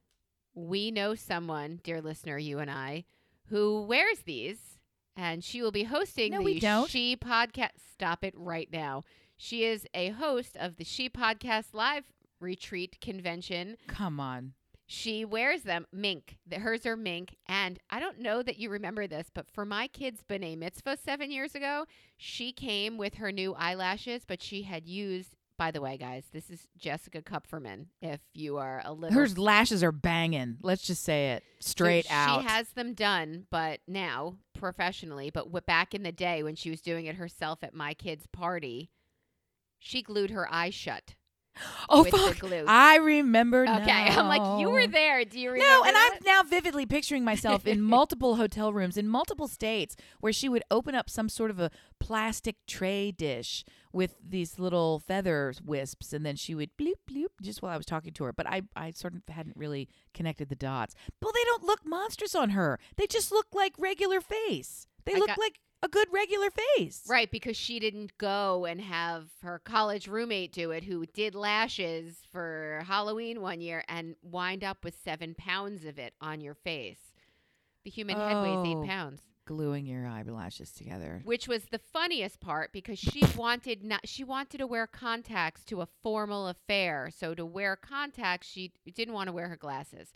[0.55, 3.05] we know someone, dear listener, you and I,
[3.46, 4.79] who wears these,
[5.16, 6.90] and she will be hosting No, the we don't.
[6.90, 7.70] She podcast.
[7.92, 9.03] Stop it right now.
[9.37, 12.05] She is a host of the She Podcast Live
[12.40, 13.77] Retreat Convention.
[13.87, 14.55] Come on.
[14.94, 16.38] She wears them mink.
[16.52, 20.22] Hers are mink, and I don't know that you remember this, but for my kid's
[20.22, 25.37] b'nai mitzvah seven years ago, she came with her new eyelashes, but she had used
[25.57, 27.87] by the way, guys, this is Jessica Kupferman.
[28.02, 30.57] If you are a little Her lashes are banging.
[30.62, 32.42] Let's just say it straight so out.
[32.42, 35.30] She has them done, but now professionally.
[35.30, 38.90] But back in the day when she was doing it herself at my kid's party,
[39.78, 41.14] she glued her eyes shut.
[41.88, 42.38] oh fuck!
[42.66, 43.64] I remember.
[43.64, 43.80] Now.
[43.82, 45.24] Okay, I'm like, you were there.
[45.24, 45.68] Do you remember?
[45.70, 46.10] No, and that?
[46.16, 50.62] I'm now vividly picturing myself in multiple hotel rooms in multiple states where she would
[50.70, 56.26] open up some sort of a plastic tray dish with these little feather wisps, and
[56.26, 58.32] then she would bloop bloop just while I was talking to her.
[58.32, 60.94] But I, I sort of hadn't really connected the dots.
[61.22, 62.78] Well, they don't look monstrous on her.
[62.96, 64.86] They just look like regular face.
[65.04, 67.02] They I look got- like a good regular face.
[67.06, 72.16] Right, because she didn't go and have her college roommate do it, who did lashes
[72.32, 77.12] for Halloween one year and wind up with seven pounds of it on your face.
[77.84, 78.82] The human head weighs Oh.
[78.82, 81.20] eight pounds, Gluing your eyelashes together.
[81.26, 85.82] which was the funniest part because she wanted not she wanted to wear contacts to
[85.82, 87.10] a formal affair.
[87.14, 90.14] So to wear contacts, she didn't want to wear her glasses.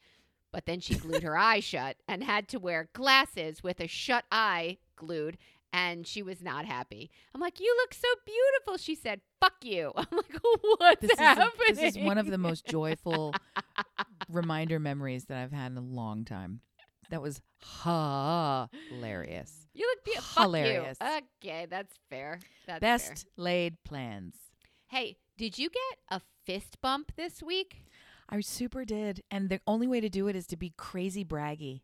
[0.50, 4.24] But then she glued her eye shut and had to wear glasses with a shut
[4.32, 5.36] eye glued
[5.72, 7.10] and she was not happy.
[7.34, 10.38] I'm like, "You look so beautiful." She said, "Fuck you." I'm like,
[10.78, 13.34] "What's This is, happening?" this is one of the most joyful
[14.28, 16.60] reminder memories that I've had in a long time.
[17.10, 17.40] That was
[18.90, 19.66] hilarious.
[19.74, 20.42] You look beautiful.
[20.42, 20.98] Hilarious.
[21.00, 22.40] Okay, that's fair.
[22.66, 23.16] That's Best fair.
[23.36, 24.34] laid plans.
[24.88, 27.84] Hey, did you get a fist bump this week?
[28.28, 31.80] I super did, and the only way to do it is to be crazy braggy.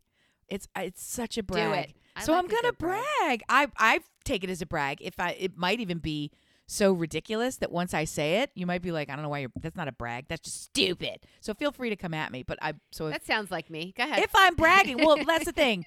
[0.49, 1.93] It's it's such a brag.
[2.23, 3.03] So like I'm gonna brag.
[3.19, 3.43] brag.
[3.49, 4.99] I I take it as a brag.
[5.01, 6.31] If I it might even be
[6.67, 9.39] so ridiculous that once I say it, you might be like, I don't know why
[9.39, 9.51] you're.
[9.59, 10.25] That's not a brag.
[10.27, 11.19] That's just stupid.
[11.41, 12.43] So feel free to come at me.
[12.43, 13.93] But I so if, That sounds like me.
[13.97, 14.19] Go ahead.
[14.23, 15.85] if I'm bragging, well, that's the thing.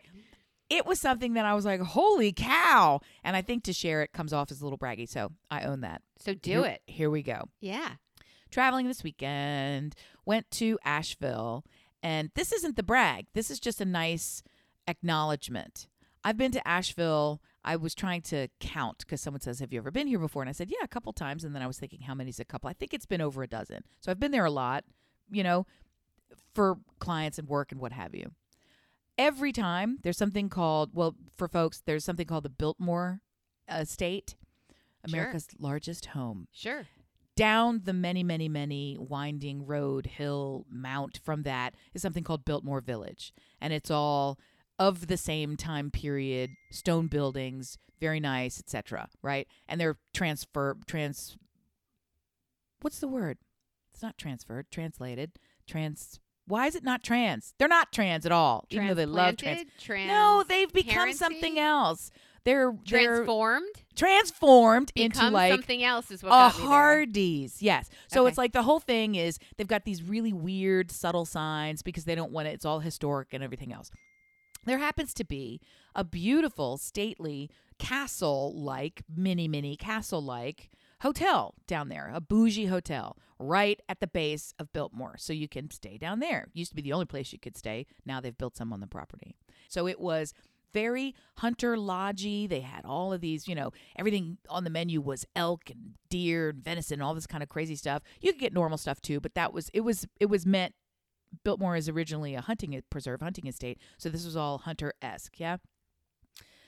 [0.71, 3.01] It was something that I was like, holy cow.
[3.25, 5.09] And I think to share it comes off as a little braggy.
[5.09, 6.03] So I own that.
[6.18, 6.83] so do Here- it.
[6.87, 7.49] Here we go.
[7.61, 7.92] Yeah.
[8.51, 9.94] Traveling this weekend,
[10.27, 11.64] went to Asheville.
[12.02, 14.42] And this isn't the brag, this is just a nice
[14.87, 15.87] acknowledgement.
[16.24, 17.40] I've been to Asheville.
[17.64, 20.42] I was trying to count because someone says, Have you ever been here before?
[20.42, 21.44] And I said, Yeah, a couple times.
[21.44, 22.68] And then I was thinking, How many's a couple?
[22.68, 23.82] I think it's been over a dozen.
[24.00, 24.84] So I've been there a lot,
[25.30, 25.66] you know,
[26.54, 28.32] for clients and work and what have you
[29.16, 33.20] every time there's something called well for folks there's something called the biltmore
[33.68, 34.37] uh, estate
[35.06, 35.18] Sure.
[35.20, 36.87] america's largest home Sure.
[37.38, 42.81] Down the many many many winding road hill mount from that is something called biltmore
[42.81, 43.33] village.
[43.61, 44.40] And it's all
[44.77, 49.46] of the same time period stone buildings very nice etc right?
[49.68, 51.37] And they're transfer trans
[52.81, 53.38] what's the word?
[53.92, 57.55] It's not transferred translated trans why is it not trans?
[57.59, 59.62] They're not trans at all even though they love trans.
[59.79, 60.09] Trans.
[60.09, 62.11] no they've become something else
[62.48, 63.74] they're they're Transformed.
[63.94, 66.68] transformed into like something else is what a got me there.
[66.70, 67.90] Hardee's, yes.
[68.08, 68.28] So Okay.
[68.30, 72.14] it's like the whole thing is they've got these really weird, subtle signs because they
[72.14, 72.52] don't want it.
[72.54, 73.90] It's all historic and everything else.
[74.64, 75.61] There happens to be
[75.94, 80.70] a beautiful, stately castle-like, mini, mini castle-like
[81.02, 85.16] hotel down there, a bougie hotel right at the base of Biltmore.
[85.18, 86.48] So you can stay down there.
[86.54, 87.87] Used to be the only place you could stay.
[88.04, 89.37] Now they've built some on the property.
[89.68, 90.34] So it was
[90.72, 92.46] very hunter lodgy.
[92.46, 96.50] They had all of these, you know, everything on the menu was elk and deer
[96.50, 98.02] and venison, all this kind of crazy stuff.
[98.20, 100.74] You could get normal stuff too, but that was it was it was meant
[101.44, 105.59] Biltmore is originally a hunting preserve, hunting estate, so this was all hunter esque, yeah.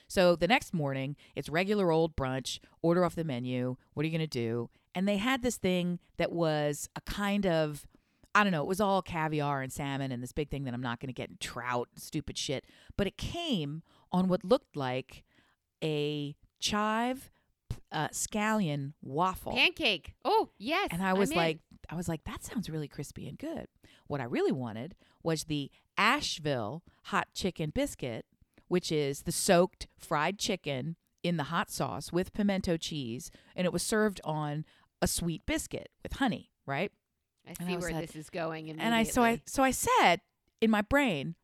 [0.06, 3.76] So the next morning, it's regular old brunch, order off the menu.
[3.94, 4.68] What are you going to do?
[4.92, 7.86] And they had this thing that was a kind of,
[8.34, 10.80] I don't know, it was all caviar and salmon and this big thing that I'm
[10.82, 12.64] not going to get in trout, stupid shit.
[12.96, 15.24] But it came on what looked like
[15.82, 17.30] a chive
[17.90, 19.52] uh, scallion waffle.
[19.52, 20.14] Pancake.
[20.24, 20.88] Oh yes.
[20.90, 21.36] And I I'm was in.
[21.36, 23.66] like, I was like, that sounds really crispy and good.
[24.06, 28.26] What I really wanted was the Asheville hot chicken biscuit,
[28.68, 33.72] which is the soaked fried chicken in the hot sauce with pimento cheese, and it
[33.72, 34.64] was served on
[35.02, 36.92] a sweet biscuit with honey, right?
[37.50, 38.70] I and see I where like- this is going.
[38.70, 40.20] And I so I so I said
[40.60, 41.34] in my brain,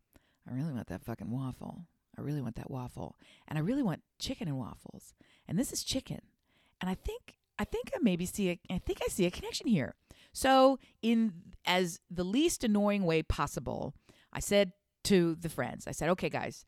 [0.49, 1.85] I really want that fucking waffle.
[2.17, 3.15] I really want that waffle.
[3.47, 5.13] And I really want chicken and waffles.
[5.47, 6.21] And this is chicken.
[6.81, 9.67] And I think I think I maybe see a I think I see a connection
[9.67, 9.95] here.
[10.31, 11.33] So in
[11.65, 13.93] as the least annoying way possible,
[14.31, 14.71] I said
[15.05, 16.65] to the friends, I said, "Okay guys,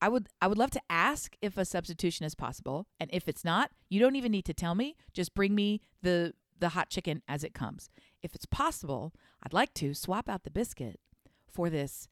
[0.00, 3.44] I would I would love to ask if a substitution is possible, and if it's
[3.44, 4.96] not, you don't even need to tell me.
[5.12, 7.90] Just bring me the the hot chicken as it comes.
[8.22, 9.12] If it's possible,
[9.42, 11.00] I'd like to swap out the biscuit
[11.50, 12.08] for this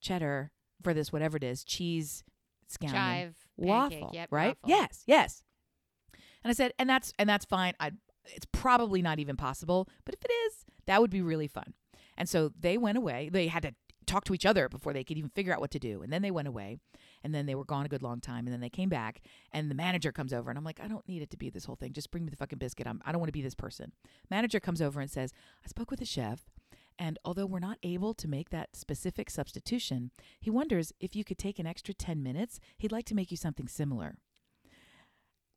[0.00, 2.22] cheddar for this whatever it is cheese
[2.70, 4.14] scallion chive waffle, pancake.
[4.14, 4.56] Yep, right?
[4.62, 4.68] waffle.
[4.68, 5.42] Yes, yes.
[6.44, 7.74] And I said, and that's and that's fine.
[7.80, 7.92] I
[8.24, 11.74] it's probably not even possible, but if it is, that would be really fun.
[12.16, 13.30] And so they went away.
[13.32, 13.74] They had to
[14.08, 16.02] talk to each other before they could even figure out what to do.
[16.02, 16.78] And then they went away.
[17.22, 18.46] And then they were gone a good long time.
[18.46, 19.22] And then they came back.
[19.52, 20.50] And the manager comes over.
[20.50, 21.92] And I'm like, I don't need it to be this whole thing.
[21.92, 22.86] Just bring me the fucking biscuit.
[22.86, 23.92] I'm, I don't want to be this person.
[24.30, 25.32] Manager comes over and says,
[25.64, 26.50] I spoke with the chef.
[26.98, 31.38] And although we're not able to make that specific substitution, he wonders if you could
[31.38, 32.58] take an extra 10 minutes.
[32.76, 34.16] He'd like to make you something similar.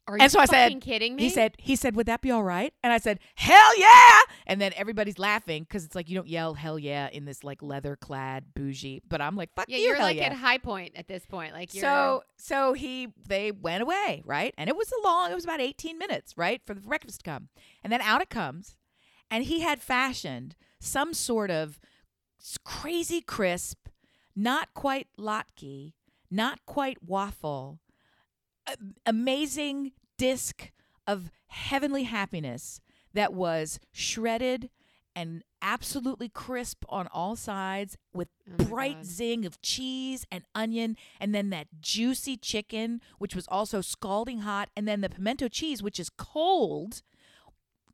[0.08, 1.24] Are And you so I said- kidding me?
[1.24, 2.74] He said, he said, would that be all right?
[2.84, 4.20] And I said, hell yeah.
[4.48, 7.62] And then everybody's laughing because it's like you don't yell hell yeah in this like
[7.62, 9.02] leather clad bougie.
[9.08, 9.76] But I'm like, fuck you.
[9.76, 10.24] "Yeah, you, you're like yeah.
[10.26, 11.54] at high point at this point.
[11.54, 14.54] Like you're So so he they went away, right?
[14.58, 17.30] And it was a long, it was about 18 minutes, right, for the breakfast to
[17.30, 17.50] come.
[17.84, 18.78] And then out it comes,
[19.30, 21.80] and he had fashioned some sort of
[22.66, 23.88] crazy crisp,
[24.36, 25.94] not quite latke,
[26.32, 27.80] not quite waffle,
[29.06, 30.72] amazing disc
[31.08, 32.80] of heavenly happiness
[33.14, 34.70] that was shredded
[35.16, 39.06] and absolutely crisp on all sides with Oh bright God.
[39.06, 44.70] zing of cheese and onion and then that juicy chicken which was also scalding hot
[44.76, 47.02] and then the pimento cheese which is cold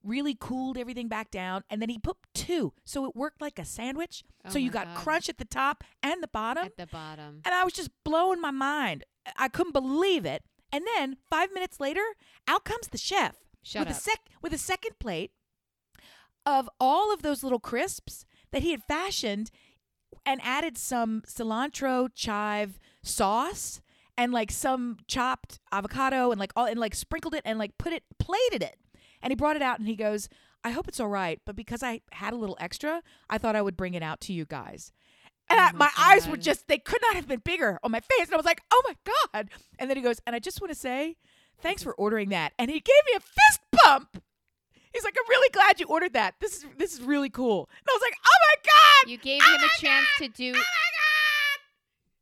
[0.03, 3.65] really cooled everything back down and then he put two so it worked like a
[3.65, 4.97] sandwich Oh so you got God.
[4.97, 7.41] crunch at the top and the bottom at the bottom.
[7.43, 9.03] and I was just blowing my mind.
[9.35, 10.43] I couldn't believe it.
[10.71, 12.03] And then five minutes later,
[12.47, 13.97] out comes the chef Shut with up.
[13.97, 15.31] a sec with a second plate
[16.45, 19.51] of all of those little crisps that he had fashioned
[20.25, 23.81] and added some cilantro chive sauce
[24.17, 27.93] and like some chopped avocado and like all and like sprinkled it and like put
[27.93, 28.77] it plated it.
[29.21, 30.29] And he brought it out and he goes,
[30.63, 33.61] I hope it's all right, but because I had a little extra, I thought I
[33.61, 34.91] would bring it out to you guys.
[35.49, 37.91] And Oh I, my my eyes were just, they could not have been bigger on
[37.91, 38.25] my face.
[38.25, 38.95] And I was like, oh my
[39.33, 39.49] God.
[39.79, 41.15] And then he goes, and I just want to say,
[41.61, 42.53] thanks for ordering that.
[42.59, 44.21] And he gave me a fist bump.
[44.93, 46.35] He's like, I'm really glad you ordered that.
[46.41, 47.69] This is this is really cool.
[47.69, 49.11] And I was like, oh my God.
[49.11, 50.25] You gave Oh him a chance God!
[50.25, 50.49] to do.
[50.51, 51.59] Oh my God.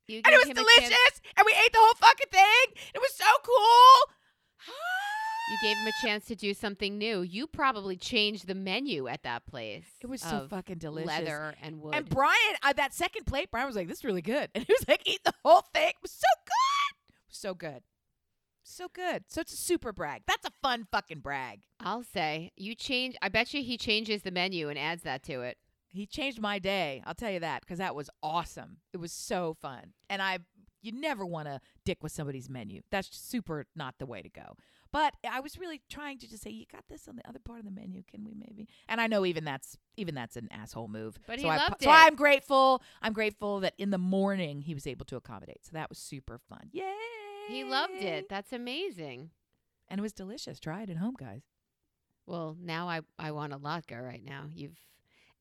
[0.08, 1.22] You And it was delicious.
[1.38, 2.84] And we ate the whole fucking thing.
[2.94, 4.14] It was so cool.
[5.50, 7.22] You gave him a chance to do something new.
[7.22, 9.86] You probably changed the menu at that place.
[10.02, 11.08] It was so fucking delicious.
[11.08, 11.94] Leather and wood.
[11.94, 14.74] And Brian, uh, that second plate, Brian was like, "This is really good," and he
[14.74, 17.84] was like, "Eat the whole thing." It was so good, so good,
[18.64, 19.26] so good.
[19.28, 20.24] So it's a super brag.
[20.28, 21.62] That's a fun fucking brag.
[21.80, 23.16] I'll say you change.
[23.22, 25.58] I bet you he changes the menu and adds that to it.
[25.90, 27.04] He changed my day.
[27.06, 28.78] I'll tell you that because that was awesome.
[28.94, 30.40] It was so fun, and I,
[30.82, 32.82] you never want to dick with somebody's menu.
[32.90, 34.56] That's super not the way to go.
[34.96, 37.60] But I was really trying to just say, you got this on the other part
[37.60, 38.02] of the menu.
[38.10, 38.70] Can we maybe?
[38.88, 41.20] And I know even that's even that's an asshole move.
[41.28, 41.94] But so he I, loved So it.
[41.94, 42.82] I'm grateful.
[43.02, 45.66] I'm grateful that in the morning he was able to accommodate.
[45.66, 46.70] So that was super fun.
[46.72, 46.86] Yay!
[47.50, 48.30] He loved it.
[48.30, 49.32] That's amazing.
[49.90, 50.62] and it was delicious.
[50.62, 51.42] Try it at home, guys.
[52.26, 54.46] Well, now I I want a latke right now.
[54.54, 54.80] You've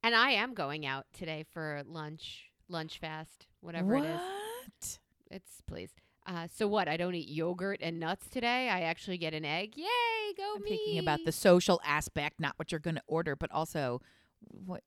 [0.03, 4.17] and I am going out today for lunch, lunch fast, whatever it is.
[4.17, 4.25] what?
[4.67, 4.99] it is.
[5.31, 5.91] It's please.
[6.27, 6.89] Uh, so what?
[6.89, 8.69] I don't eat yogurt and nuts today.
[8.69, 9.75] I actually get an egg.
[9.77, 9.85] Yay,
[10.37, 10.71] go I'm me!
[10.71, 14.01] thinking about the social aspect, not what you're going to order, but also
[14.41, 14.83] what.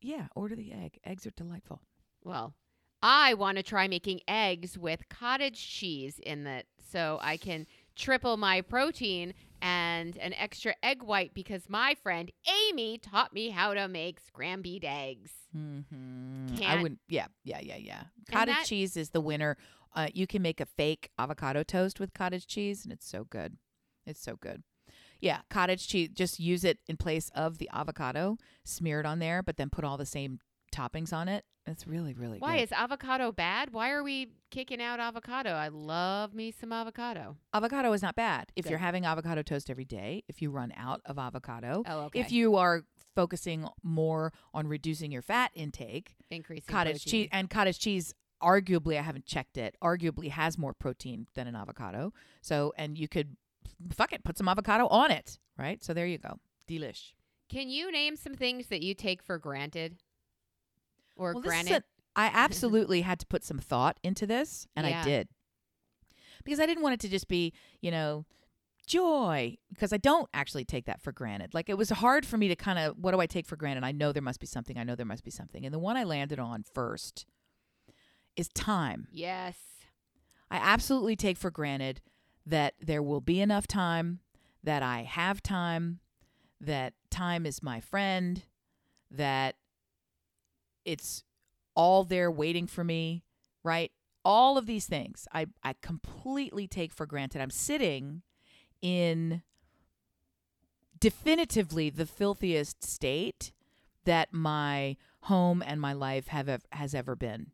[0.00, 0.98] Yeah, order the egg.
[1.04, 1.82] Eggs are delightful.
[2.24, 2.54] Well,
[3.02, 8.36] I want to try making eggs with cottage cheese in it so I can triple
[8.36, 12.30] my protein and an extra egg white because my friend
[12.68, 15.32] Amy taught me how to make scrambled eggs.
[15.56, 16.62] Mm-hmm.
[16.64, 17.00] I wouldn't.
[17.08, 18.02] Yeah, yeah, yeah, yeah.
[18.30, 19.56] Cottage that- cheese is the winner.
[19.94, 23.56] Uh, you can make a fake avocado toast with cottage cheese, and it's so good.
[24.06, 24.62] It's so good.
[25.20, 26.08] Yeah, cottage cheese.
[26.14, 28.38] Just use it in place of the avocado.
[28.64, 30.38] Smear it on there, but then put all the same
[30.74, 31.44] toppings on it.
[31.66, 32.42] It's really, really good.
[32.42, 32.62] Why good.
[32.64, 33.72] is avocado bad?
[33.72, 35.50] Why are we kicking out avocado?
[35.50, 37.36] I love me some avocado.
[37.52, 38.70] avocado is not bad if Good.
[38.70, 40.24] you're having avocado toast every day.
[40.26, 42.20] If you run out of avocado, Oh, okay.
[42.20, 47.10] if you are focusing more on reducing your fat intake, increasing cottage protein.
[47.10, 51.54] cheese and cottage cheese arguably i haven't checked it arguably has more protein than an
[51.56, 52.12] avocado.
[52.40, 53.36] So and you could
[53.92, 55.82] fuck it put some avocado on it right?
[55.84, 56.38] So there you go.
[56.68, 57.12] Delish.
[57.50, 59.96] Can you name some things that you take for granted?
[61.16, 61.82] Or well, granted?
[61.82, 65.00] a- i absolutely had to put some thought into this and Yeah.
[65.02, 65.28] i did.
[66.44, 68.24] Because i didn't want it to just be you know
[68.86, 71.52] joy because i don't actually take that for granted.
[71.54, 73.84] Like it was hard for me to kind of what do i take for granted?
[73.84, 75.64] I know there must be something i know there must be something.
[75.64, 77.26] And the one i landed on first
[78.36, 79.56] is time yes.
[80.50, 82.00] I absolutely take for granted
[82.44, 84.20] that there will be enough time,
[84.64, 86.00] that I have time,
[86.60, 88.42] that time is my friend,
[89.10, 89.54] that
[90.84, 91.22] it's
[91.74, 93.22] all there waiting for me,
[93.62, 93.92] right?
[94.24, 97.40] All of these things I, I completely take for granted.
[97.40, 98.22] I'm sitting
[98.82, 99.42] in
[100.98, 103.52] definitively the filthiest state
[104.04, 107.52] that my home and my life have has ever been.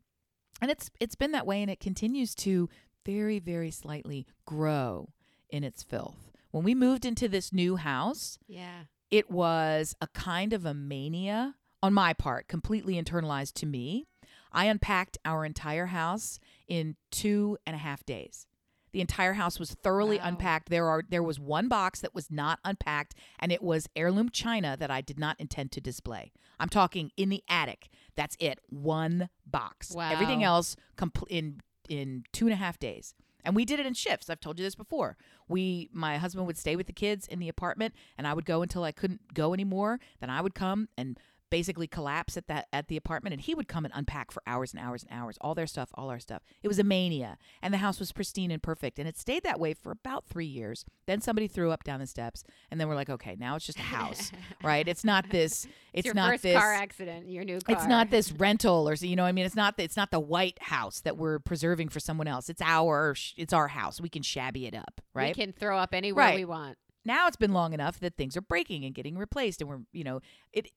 [0.61, 2.69] And it's it's been that way and it continues to
[3.05, 5.09] very very slightly grow
[5.49, 6.31] in its filth.
[6.51, 8.85] When we moved into this new house, Yeah.
[9.11, 14.07] it was a kind of a mania on my part, completely internalized to me.
[14.51, 18.47] I unpacked our entire house in two and a half days.
[18.91, 20.23] The entire house was thoroughly Wow.
[20.27, 20.69] unpacked.
[20.69, 24.75] There are there was one box that was not unpacked, and it was heirloom china
[24.79, 26.31] that I did not intend to display.
[26.59, 27.89] I'm talking in the attic.
[28.15, 28.59] That's it.
[28.69, 29.95] One box.
[29.99, 33.13] Everything else compl- in in two and a half days.
[33.45, 34.29] And we did it in shifts.
[34.29, 35.15] I've told you this before.
[35.47, 38.61] We, my husband would stay with the kids in the apartment, and I would go
[38.61, 40.01] until I couldn't go anymore.
[40.19, 41.17] Then I would come and
[41.49, 44.73] basically collapse at that at the apartment, and he would come and unpack for hours
[44.73, 46.41] and hours and hours, all their stuff, all our stuff.
[46.63, 49.59] It was a mania, and the house was pristine and perfect, and it stayed that
[49.59, 50.85] way for about three years.
[51.05, 53.79] Then somebody threw up down the steps, and then we're like, okay, now it's just
[53.79, 54.31] a house,
[54.63, 54.87] right?
[54.87, 55.65] It's not this.
[55.93, 56.57] It's, It's, not this.
[56.57, 57.29] car accident.
[57.29, 57.75] Your new car.
[57.75, 60.11] It's not this rental or so you know I mean it's not the, it's not
[60.11, 62.49] the white house that we're preserving for someone else.
[62.49, 63.99] It's our it's our house.
[63.99, 65.35] We can shabby it up, right?
[65.35, 66.35] We can throw up anywhere Right.
[66.35, 66.77] we want.
[67.05, 70.03] now it's been long enough that things are breaking and getting replaced and we're you
[70.03, 70.19] know
[70.53, 70.67] it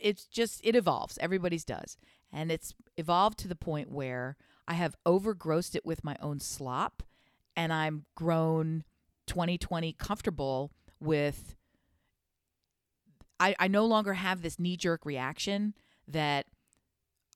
[0.00, 1.18] it's just it evolves.
[1.20, 1.96] Everybody's does.
[2.32, 7.02] And it's evolved to the point where I have overgrossed it with my own slop
[7.56, 8.84] and I'm grown
[9.26, 11.56] 2020 comfortable with
[13.38, 15.74] I, I no longer have this knee jerk reaction
[16.06, 16.46] that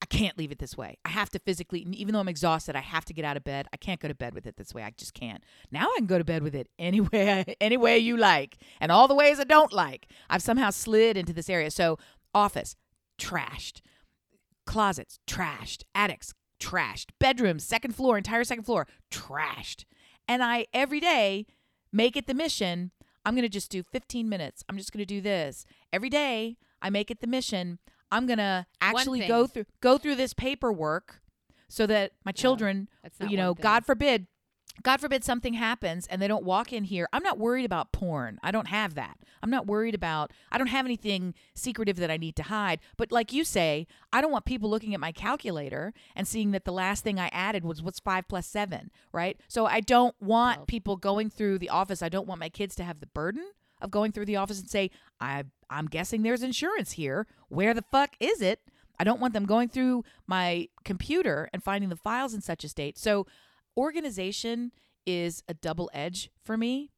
[0.03, 0.99] I can't leave it this way.
[1.05, 3.67] I have to physically, even though I'm exhausted, I have to get out of bed.
[3.73, 4.83] I can't go to bed with it this way.
[4.83, 5.43] I just can't.
[5.73, 8.93] Now I can go to bed with it any way, any way you like, and
[8.93, 10.09] all the ways I don't like.
[10.29, 11.71] I've somehow slid into this area.
[11.71, 11.99] So,
[12.37, 12.77] office,
[13.19, 13.81] trashed.
[14.67, 15.85] Closets, trashed.
[15.95, 17.07] Attics, trashed.
[17.19, 19.85] Bedrooms, second floor, entire second floor, trashed.
[20.29, 21.47] And I, every day,
[21.93, 22.91] make it the mission.
[23.25, 24.63] I'm going to just do 15 minutes.
[24.69, 25.65] I'm just going to do this.
[25.93, 27.79] Every day, I make it the mission.
[28.13, 31.21] I'm going to actually go through go through this paperwork
[31.69, 33.55] so that my children, not you know.
[33.55, 34.27] God forbid,
[34.83, 37.09] God forbid something happens and they don't walk in here.
[37.13, 38.39] I'm not worried about porn.
[38.43, 39.19] I don't have that.
[39.43, 42.81] I'm not worried about I don't have anything secretive that I need to hide.
[42.97, 46.65] But like you say, I don't want people looking at my calculator and seeing that
[46.65, 49.39] the last thing I added was what's 5 plus 7, right?
[49.49, 52.03] So I don't want people going through the office.
[52.03, 53.45] I don't want my kids to have the burden
[53.81, 57.27] of going through the office and say, "I I'm guessing there's insurance here.
[57.49, 58.61] Where the fuck is it?"
[58.99, 62.69] I don't want them going through my computer and finding the files in such a
[62.69, 62.97] state.
[62.97, 63.27] So
[63.77, 64.73] organization
[65.07, 66.91] is a double edge for me.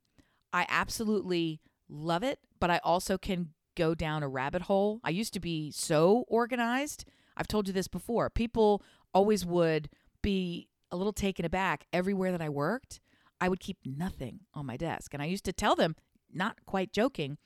[0.53, 5.01] I absolutely love it, but I also can go down a rabbit hole.
[5.05, 7.05] I used to be so organized.
[7.37, 8.31] I've told you this before.
[8.31, 8.83] People
[9.15, 9.89] always would
[10.23, 13.01] be a little taken aback everywhere that I worked.
[13.41, 15.15] I would keep nothing on my desk.
[15.15, 15.95] And I used to tell them,
[16.33, 17.39] not quite joking,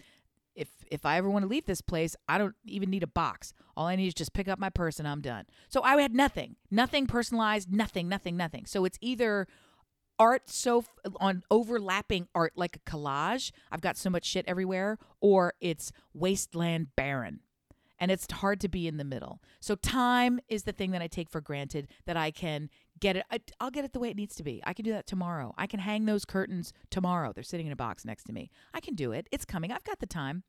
[0.55, 3.55] if if I ever want to leave this place, I don't even need a box.
[3.77, 5.47] All I need is just pick up my purse and I'm done.
[5.69, 8.67] So I had nothing, nothing personalized, nothing, nothing, nothing.
[8.67, 9.47] So it's either
[10.19, 13.51] art so f- on overlapping art like a collage.
[13.71, 17.41] I've got so much shit everywhere, or it's wasteland barren.
[18.03, 19.41] And it's hard to be in the middle.
[19.61, 23.25] So time is the thing that I take for granted that I can get it.
[23.31, 24.61] I, I'll get it the way it needs to be.
[24.67, 25.55] I can do that tomorrow.
[25.57, 27.33] I can hang those curtains tomorrow.
[27.33, 28.51] They're sitting in a box next to me.
[28.75, 29.29] I can do it.
[29.31, 29.71] It's coming.
[29.71, 30.43] I've got the time.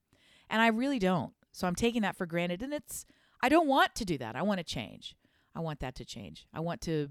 [0.50, 1.34] And I really don't.
[1.52, 2.64] So I'm taking that for granted.
[2.64, 3.06] And it's,
[3.44, 4.36] I don't want to do that.
[4.36, 5.16] I want to change.
[5.54, 6.48] I want that to change.
[6.56, 7.10] I want to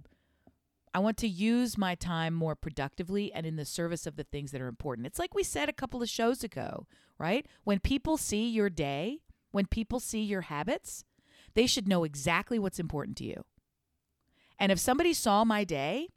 [0.95, 4.51] I want to use my time more productively and in the service of the things
[4.51, 5.07] that are important.
[5.07, 6.87] It's like we said a couple of shows ago,
[7.17, 7.47] right?
[7.65, 9.21] When people see your day,
[9.53, 11.05] when people see your habits,
[11.55, 13.45] they should know exactly what's important to you.
[14.59, 16.09] And if somebody saw my day,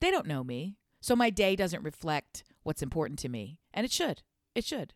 [0.00, 0.76] they don't know me.
[1.00, 3.58] So my day doesn't reflect what's important to me.
[3.72, 4.22] And it should.
[4.54, 4.94] It should.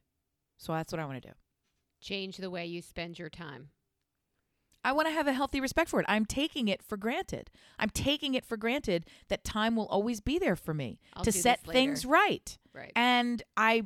[0.57, 1.35] So that's what I want to do.
[2.01, 3.69] Change the way you spend your time.
[4.85, 6.07] I want to have a healthy respect for it.
[6.09, 7.51] I'm taking it for granted.
[7.79, 11.33] I'm taking it for granted that time will always be there for me I'll to
[11.33, 12.57] set things right.
[12.73, 12.93] Right.
[12.95, 13.85] And I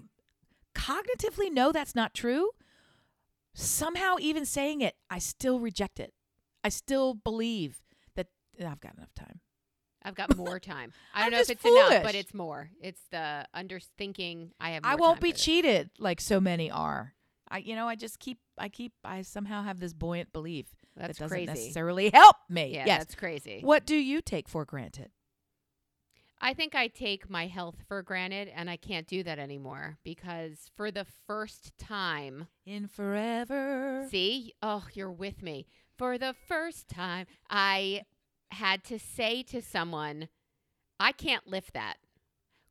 [0.74, 2.50] cognitively know that's not true.
[3.54, 6.12] Somehow, even saying it, I still reject it.
[6.64, 7.82] I still believe
[8.14, 8.28] that
[8.60, 9.40] I've got enough time.
[10.02, 10.92] I've got more time.
[11.14, 12.70] I don't know if it's enough, but it's more.
[12.80, 14.50] It's the underthinking.
[14.60, 14.82] I have.
[14.84, 17.14] I won't be cheated like so many are.
[17.48, 21.18] I, you know, I just keep, I keep, I somehow have this buoyant belief That's
[21.18, 21.46] that doesn't crazy.
[21.46, 22.72] necessarily help me.
[22.74, 23.00] Yeah, yes.
[23.00, 23.60] that's crazy.
[23.62, 25.10] What do you take for granted?
[26.44, 30.70] I think I take my health for granted, and I can't do that anymore because
[30.76, 34.06] for the first time, In forever.
[34.10, 35.66] see, oh, you're with me.
[35.96, 38.02] For the first time, I
[38.50, 40.28] had to say to someone,
[40.98, 41.98] I can't lift that.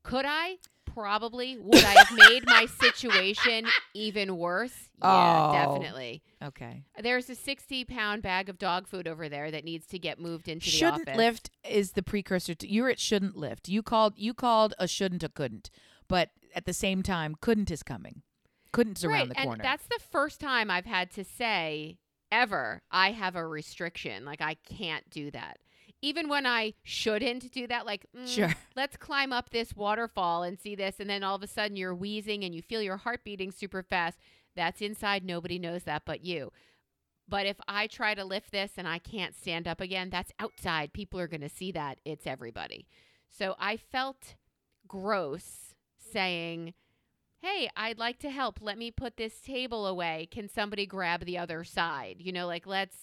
[0.03, 0.57] Could I?
[0.93, 1.57] Probably.
[1.57, 4.73] Would I have made my situation even worse?
[5.03, 5.51] Yeah, Oh.
[5.79, 6.21] definitely.
[6.43, 6.83] Okay.
[7.01, 10.47] There's a 60 pound bag of dog food over there that needs to get moved
[10.47, 11.17] into the shouldn't office.
[11.17, 13.67] lift is the precursor to you're at shouldn't lift.
[13.67, 15.71] You called you called a shouldn't a couldn't,
[16.07, 18.21] but at the same time, couldn't is coming.
[18.71, 19.63] Couldn't around right, the and corner.
[19.63, 21.97] that's the first time I've had to say
[22.31, 24.23] ever I have a restriction.
[24.23, 25.57] Like I can't do that.
[26.01, 28.53] Even when I shouldn't do that, like mm, Sure.
[28.75, 31.95] let's climb up this waterfall and see this, and then all of a sudden you're
[31.95, 34.19] wheezing and you feel your heart beating super fast.
[34.55, 35.23] That's inside.
[35.23, 36.51] Nobody knows that but you.
[37.27, 40.91] But if I try to lift this and I can't stand up again, that's outside.
[40.91, 41.99] People are going to see that.
[42.03, 42.87] It's everybody.
[43.29, 44.35] So I felt
[44.87, 46.73] gross saying,
[47.41, 48.59] Hey, I'd like to help.
[48.61, 50.27] Let me put this table away.
[50.29, 52.17] Can somebody grab the other side?
[52.19, 52.97] You know, like, let's,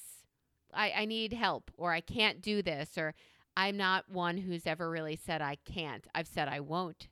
[0.75, 3.15] I, I need help, or I can't do this, or
[3.57, 6.07] I'm not one who's ever really said I can't.
[6.15, 7.09] I've said I won't.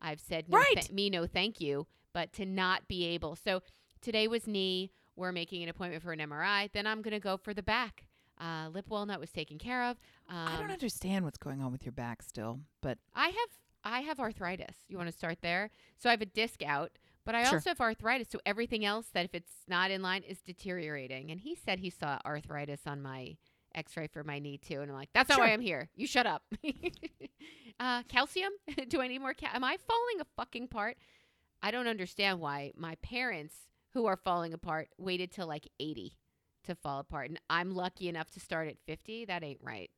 [0.00, 0.66] I've said no, Right.
[0.74, 3.36] th- me no thank you, but to not be able.
[3.36, 3.62] So
[4.00, 4.90] today was knee.
[5.16, 6.70] We're making an appointment for an MRI.
[6.72, 8.04] Then I'm going to go for the back.
[8.38, 9.96] Uh, lip walnut was taken care of.
[10.28, 13.48] Um, I don't understand what's going on with your back still, but I have
[13.82, 14.76] I have arthritis.
[14.88, 15.70] You want to start there?
[15.96, 16.90] So I have a disc out,
[17.26, 17.54] but I Sure.
[17.56, 18.28] also have arthritis.
[18.30, 21.30] So everything else that if it's not in line is deteriorating.
[21.30, 23.36] And he said he saw arthritis on my
[23.74, 25.90] X-ray for my knee too, and I'm like, that's not why I'm here.
[25.94, 26.42] You shut up.
[27.80, 28.52] uh, calcium?
[28.88, 29.34] Do I need more?
[29.34, 30.96] Ca- Am I falling a fucking apart?
[31.62, 33.54] I don't understand why my parents,
[33.92, 36.16] who are falling apart, waited till like 80
[36.64, 39.24] to fall apart, and I'm lucky enough to start at 50.
[39.26, 39.90] That ain't right.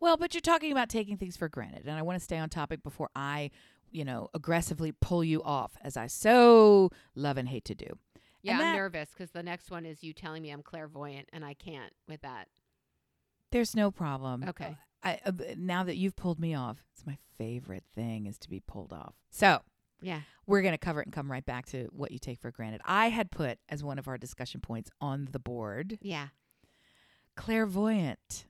[0.00, 2.48] well, but you're talking about taking things for granted, and I want to stay on
[2.48, 3.50] topic before I,
[3.94, 7.86] you know, aggressively pull you off, as I so love and hate to do.
[8.42, 11.44] Yeah, And I'm nervous because the next one is you telling me I'm clairvoyant, and
[11.44, 12.48] I can't with that.
[13.52, 14.44] There's no problem.
[14.48, 14.76] Okay.
[15.02, 18.60] I uh, now that you've pulled me off, it's my favorite thing is to be
[18.60, 19.14] pulled off.
[19.30, 19.60] So
[20.02, 20.22] Yeah.
[20.46, 22.80] we're going to cover it and come right back to what you take for granted.
[22.84, 26.28] I had put as one of our discussion points on the board Yeah.
[27.36, 28.46] clairvoyant.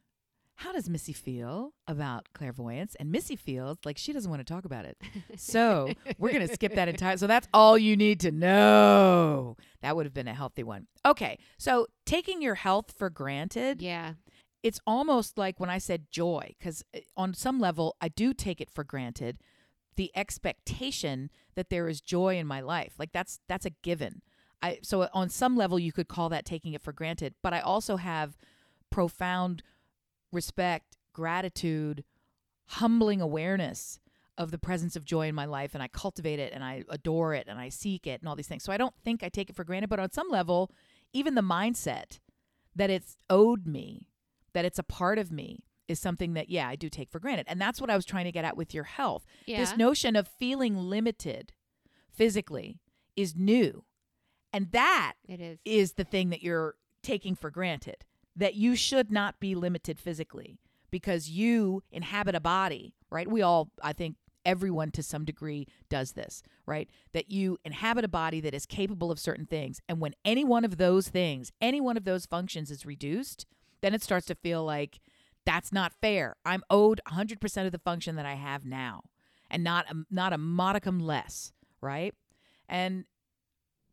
[0.56, 2.94] How does Missy feel about clairvoyance?
[3.00, 4.96] And Missy feels like she doesn't want to talk about it.
[5.36, 7.16] So we're going to skip that entire.
[7.16, 9.56] So that's all you need to know.
[9.82, 10.86] That would have been a healthy one.
[11.04, 11.38] Okay.
[11.58, 14.14] So taking your health for granted Yeah.
[14.62, 18.60] it's almost like when I said joy, because uh, on some level, I do take
[18.60, 19.38] it for granted
[19.96, 22.94] the expectation that there is joy in my life.
[22.98, 24.22] Like that's that's a given.
[24.62, 27.60] I so on some level you could call that taking it for granted, but I
[27.60, 28.36] also have
[28.90, 29.62] profound
[30.34, 32.04] respect, gratitude,
[32.66, 33.98] humbling awareness
[34.36, 37.34] of the presence of joy in my life and I cultivate it and I adore
[37.34, 38.64] it and I seek it and all these things.
[38.64, 40.70] So I don't think I take it for granted, but on some level,
[41.12, 42.18] even the mindset
[42.74, 44.08] that it's owed me,
[44.52, 47.46] that it's a part of me is something that yeah, I do take for granted.
[47.48, 49.24] And that's what I was trying to get at with your health.
[49.46, 49.60] Yeah.
[49.60, 51.52] This notion of feeling limited
[52.12, 52.80] physically
[53.16, 53.84] is new.
[54.52, 55.58] And that it is.
[55.64, 58.04] is the thing that you're taking for granted
[58.36, 60.58] that you should not be limited physically
[60.90, 63.28] because you inhabit a body, right?
[63.28, 66.88] We all, I think, everyone to some degree does this, right?
[67.12, 69.80] That you inhabit a body that is capable of certain things.
[69.88, 73.46] And when any one of those things, any one of those functions is reduced,
[73.80, 75.00] then it starts to feel like
[75.46, 76.36] that's not fair.
[76.44, 79.02] I'm owed 100% of the function that I have now
[79.50, 82.14] and not a, not a modicum less, right?
[82.68, 83.04] And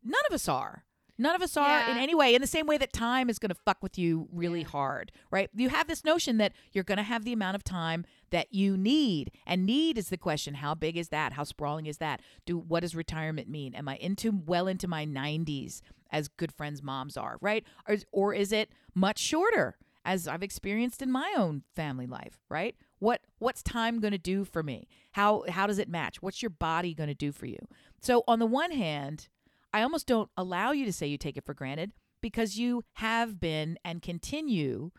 [0.02, 0.84] none of us are.
[1.22, 3.50] None of us are in any way, in the same way that time is going
[3.50, 4.68] to fuck with you really Yeah.
[4.68, 5.48] hard, right?
[5.54, 8.76] You have this notion that you're going to have the amount of time that you
[8.76, 9.30] need.
[9.46, 11.34] And need is the question how big is that?
[11.34, 12.20] How sprawling is that?
[12.44, 13.74] Do What does retirement mean?
[13.74, 17.64] Am I into well into my 90s, as good friends' moms are, right?
[17.88, 22.74] Or, or is it much shorter, as I've experienced in my own family life, right?
[22.98, 24.88] What what's time going to do for me?
[25.12, 26.20] How how does it match?
[26.20, 27.58] What's your body going to do for you?
[28.00, 29.28] So on the one hand,
[29.72, 33.40] I almost don't allow you to say you take it for granted because you have
[33.40, 34.90] been and continue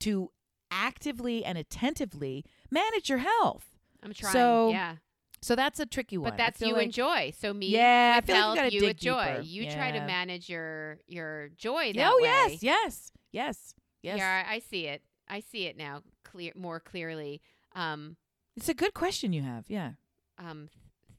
[0.00, 0.30] to
[0.70, 3.66] actively and attentively manage your health.
[4.02, 4.32] I'm trying.
[4.32, 4.96] so, yeah.
[5.42, 6.30] So that's a tricky one.
[6.30, 7.32] But that's you like- enjoy.
[7.38, 9.24] So me Yeah, I feel like you you dig with joy.
[9.24, 9.40] deeper.
[9.42, 12.28] You try to manage your your joy that Oh way.
[12.28, 14.18] yes, yes, yes, yes.
[14.18, 15.02] Yeah, I I see it.
[15.28, 17.40] I see it now clear more clearly.
[17.74, 18.16] Um
[18.56, 19.64] It's a good question you have.
[19.68, 19.92] Yeah.
[20.38, 20.68] um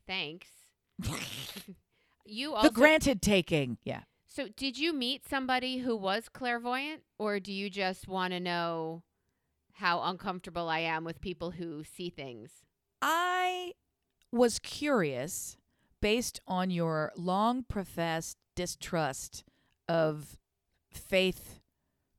[0.08, 0.48] thanks.
[2.26, 3.78] you also the granted taking.
[3.84, 4.02] Yeah.
[4.28, 9.04] So, did you meet somebody who was clairvoyant, or do you just want to know
[9.74, 12.64] how uncomfortable I am with people who see things?
[13.02, 13.74] I
[14.32, 15.58] was curious
[16.02, 19.44] based on your long professed distrust
[19.88, 20.38] of
[20.92, 21.60] faith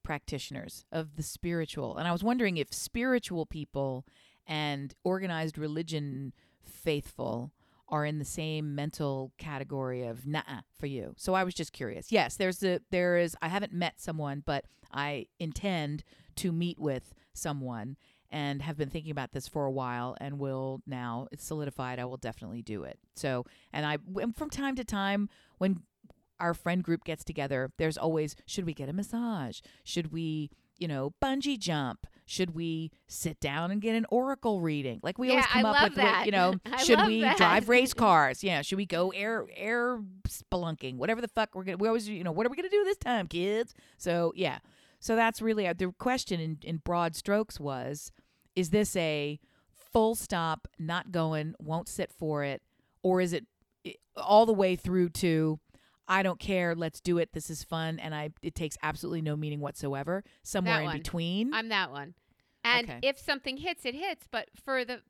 [0.04, 1.96] practitioners, of the spiritual.
[1.96, 4.04] And I was wondering if spiritual people
[4.46, 6.32] and organized religion
[6.62, 7.52] faithful
[7.94, 11.14] are in the same mental category of nah for you.
[11.16, 12.10] So I was just curious.
[12.10, 16.02] Yes, there's a there is I haven't met someone, but I intend
[16.36, 17.96] to meet with someone
[18.32, 22.04] and have been thinking about this for a while and will now it's solidified I
[22.04, 22.98] will definitely do it.
[23.14, 23.98] So, and I
[24.34, 25.28] from time to time
[25.58, 25.82] when
[26.40, 29.60] our friend group gets together, there's always should we get a massage?
[29.84, 32.08] Should we, you know, bungee jump?
[32.26, 35.00] Should we sit down and get an oracle reading?
[35.02, 36.26] Like we Yeah, always come I up with, that.
[36.26, 36.54] you know,
[36.84, 37.36] should we that.
[37.36, 38.42] drive race cars?
[38.42, 40.96] Yeah, should we go air air spelunking?
[40.96, 42.96] Whatever the fuck we're gonna, we always, you know, what are we gonna do this
[42.96, 43.74] time, kids?
[43.98, 44.58] So yeah,
[45.00, 48.10] so that's really uh, the question in in broad strokes was,
[48.56, 49.38] is this a
[49.92, 52.62] full stop, not going, won't sit for it,
[53.02, 53.46] or is it
[54.16, 55.58] all the way through to
[56.06, 59.36] I don't care, let's do it, this is fun, and I it takes absolutely no
[59.36, 60.22] meaning whatsoever.
[60.42, 61.54] Somewhere in between.
[61.54, 62.14] I'm that one.
[62.62, 62.98] And Okay.
[63.02, 64.26] if something hits, it hits.
[64.30, 65.02] But for the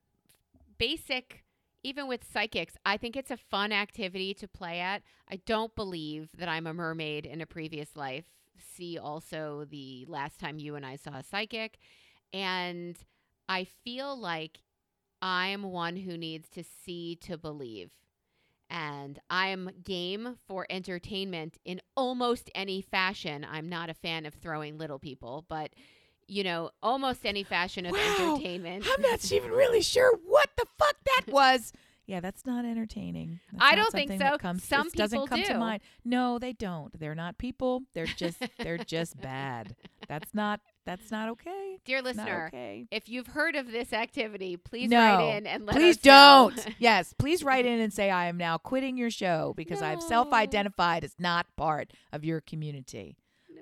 [0.79, 1.45] basic,
[1.83, 5.03] even with psychics, I think it's a fun activity to play at.
[5.29, 8.25] I don't believe that I'm a mermaid in a previous life.
[8.59, 11.79] See also the last time you and I saw a psychic.
[12.33, 12.97] And
[13.49, 14.61] I feel like
[15.23, 17.93] I'm one who needs to see to believe.
[18.77, 23.47] And I'm game for entertainment in almost any fashion.
[23.49, 25.71] I'm not a fan of throwing little people, but
[26.27, 28.35] you know, almost any fashion of Wow.
[28.35, 28.85] entertainment.
[28.93, 31.73] I'm not even really sure what the fuck that was.
[32.07, 33.39] Yeah, that's not entertaining.
[33.53, 34.39] That's I not don't think something that so.
[34.39, 35.83] Comes, Some it doesn't people come to mind.
[36.05, 36.99] No, they don't.
[36.99, 37.83] They're not people.
[37.95, 39.77] They're just they're just bad.
[40.09, 41.79] That's not that's not okay.
[41.85, 42.87] Dear listener, okay.
[42.91, 44.99] if you've heard of this activity, please No.
[44.99, 46.51] write in and let Please us know.
[46.55, 46.75] don't.
[46.79, 51.05] yes, please write in and say I am now quitting your show because I've self-identified
[51.05, 53.17] as not part of your community.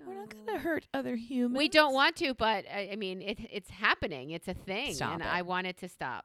[0.06, 1.58] We're not going to hurt other humans.
[1.58, 4.30] We don't want to, but I, I mean, it, it's happening.
[4.30, 5.28] It's a thing, Stop and it.
[5.28, 6.24] I want it to stop.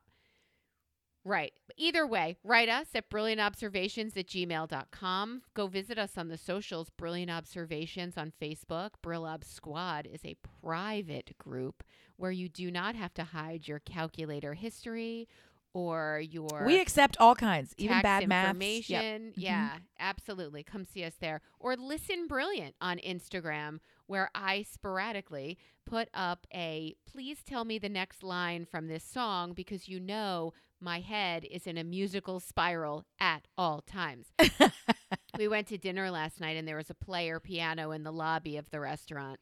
[1.27, 1.51] Right.
[1.75, 5.41] Either way, write us at brilliantobservations at gmail.com.
[5.53, 8.91] Go visit us on the socials, Brilliant Observations on Facebook.
[9.03, 11.83] Brillob Squad is a private group
[12.15, 15.27] where you do not have to hide your calculator history
[15.73, 18.57] or your We accept all kinds, even bad maths.
[18.57, 19.03] Yep.
[19.03, 19.21] information.
[19.31, 19.41] Mm-hmm.
[19.41, 19.69] Yeah,
[19.99, 20.63] absolutely.
[20.63, 21.41] Come see us there.
[21.59, 27.89] Or listen brilliant on Instagram, where I sporadically put up a please tell me the
[27.89, 33.05] next line from this song because you know my head is in a musical spiral
[33.19, 34.27] at all times.
[35.37, 38.57] we went to dinner last night and there was a player piano in the lobby
[38.57, 39.39] of the restaurant.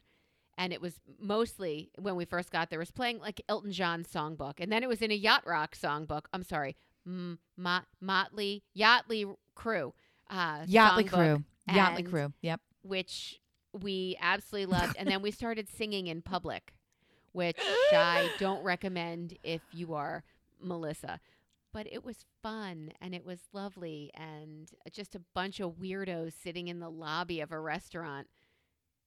[0.58, 4.54] And it was mostly when we first got there, was playing like Elton John songbook.
[4.60, 6.28] And then it was in a yacht rock songbook.
[6.32, 6.78] I'm sorry,
[7.08, 9.94] mm, Mot- Motley Yachtly Crew.
[10.30, 11.44] Uh, Yachtly crew.
[11.70, 12.34] Yachtly crew.
[12.42, 12.62] Yep.
[12.84, 13.40] which
[13.74, 14.96] we absolutely loved.
[14.98, 16.74] and then we started singing in public,
[17.34, 17.60] which
[17.92, 20.24] I don't recommend if you are
[20.62, 21.20] Melissa.
[21.74, 26.70] But it was fun and it was lovely and just a bunch of weirdos sitting
[26.70, 28.28] in the lobby of a restaurant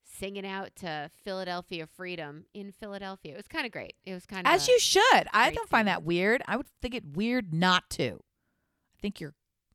[0.04, 3.32] singing out to Philadelphia Freedom in Philadelphia.
[3.32, 3.94] It was kind of great.
[4.04, 5.28] It was kind of As you should.
[5.32, 6.42] I don't find that weird.
[6.46, 8.20] I would think it weird not to.
[8.94, 9.34] I think you're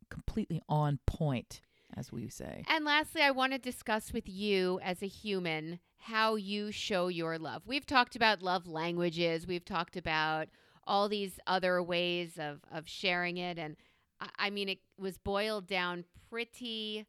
[0.10, 1.62] completely on point,
[1.96, 2.64] as we say.
[2.68, 7.38] And lastly, I want to discuss with you as a human how you show your
[7.40, 7.64] love.
[7.66, 10.50] We've talked about love languages, we've talked about
[10.86, 13.58] all these other ways of, of sharing it.
[13.58, 13.76] And
[14.38, 17.06] I, mean, it was boiled down pretty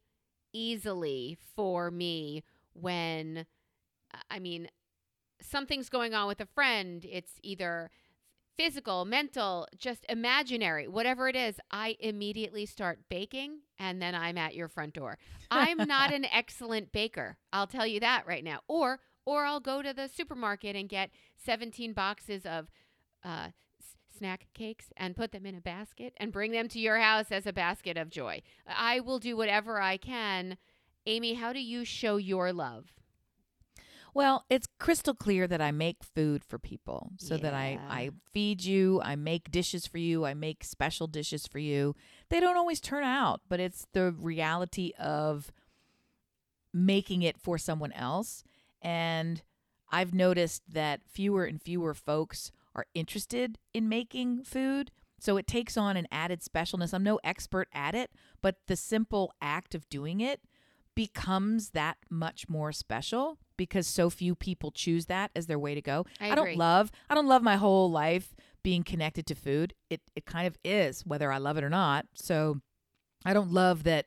[0.53, 3.45] easily for me when,
[4.29, 4.69] I mean,
[5.41, 7.05] something's going on with a friend.
[7.09, 7.89] It's either
[8.57, 14.55] physical, mental, just imaginary, whatever it is, I immediately start baking and then I'm at
[14.55, 15.17] your front door.
[15.51, 17.37] I'm not an excellent baker.
[17.51, 18.59] I'll tell you that right now.
[18.67, 21.09] Or or I'll go to the supermarket and get
[21.43, 22.67] 17 boxes of
[23.23, 23.47] uh,
[24.17, 27.45] snack cakes and put them in a basket and bring them to your house as
[27.45, 28.41] a basket of joy.
[28.67, 30.57] I will do whatever I can.
[31.05, 32.93] Amy, how do you show your love?
[34.15, 38.63] Well, it's crystal clear that I make food for people so that I, I feed
[38.63, 41.95] you, I make dishes for you, I make special dishes for you.
[42.29, 45.51] They don't always turn out, but it's the reality of
[46.73, 48.45] making it for someone else.
[48.81, 49.43] And
[49.91, 54.91] I've noticed that fewer and fewer folks are interested in making food.
[55.19, 56.93] So it takes on an added specialness.
[56.93, 58.11] I'm no expert at it,
[58.41, 60.41] but the simple act of doing it
[60.95, 65.81] becomes that much more special because so few people choose that as their way to
[65.81, 66.05] go.
[66.19, 69.73] I don't love I don't love my whole life being connected to food.
[69.89, 72.05] It it kind of is whether I love it or not.
[72.13, 72.61] So
[73.25, 74.05] I don't love that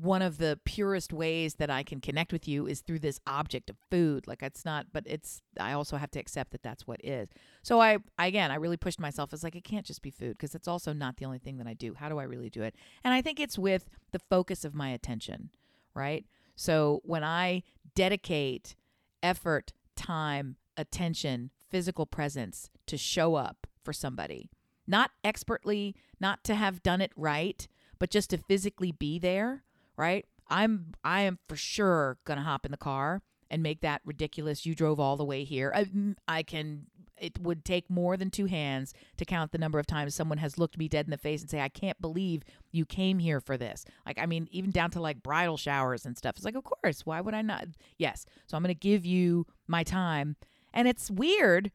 [0.00, 3.70] one of the purest ways that I can connect with you is through this object
[3.70, 4.26] of food.
[4.26, 5.42] Like it's not, but it's.
[5.58, 7.28] I also have to accept that that's what is.
[7.62, 9.32] So I, again, I really pushed myself.
[9.32, 11.66] It's like it can't just be food because it's also not the only thing that
[11.66, 11.94] I do.
[11.94, 12.74] How do I really do it?
[13.02, 15.50] And I think it's with the focus of my attention,
[15.94, 16.24] right?
[16.54, 17.62] So when I
[17.94, 18.76] dedicate
[19.22, 24.50] effort, time, attention, physical presence to show up for somebody,
[24.86, 27.66] not expertly, not to have done it right,
[27.98, 29.64] but just to physically be there,
[29.98, 30.24] right?
[30.48, 33.20] I'm I am for sure going to hop in the car
[33.50, 35.72] and make that ridiculous you drove all the way here.
[35.74, 36.86] I, mm, I can
[37.20, 40.56] it would take more than two hands to count the number of times someone has
[40.58, 43.56] looked me dead in the face and say, I can't believe you came here for
[43.56, 43.84] this.
[44.06, 46.36] Like, I mean, even down to like bridal showers and stuff.
[46.36, 47.66] It's like, of course, why would I not?
[47.98, 48.24] Yes.
[48.46, 50.36] So I'm going to give you my time.
[50.72, 51.70] And it's weird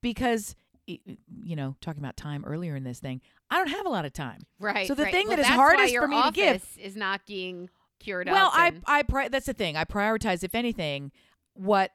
[0.00, 0.54] because,
[0.86, 3.20] you know, talking about time earlier in this thing,
[3.50, 4.40] I don't have a lot of time.
[4.58, 4.88] Right.
[4.88, 5.12] So the right.
[5.12, 7.70] thing well, that is hardest for me to give- is not being
[8.00, 8.58] cured Well, up.
[8.58, 9.76] I, and- I, pri- that's the thing.
[9.76, 11.12] I prioritize, if anything,
[11.54, 11.92] what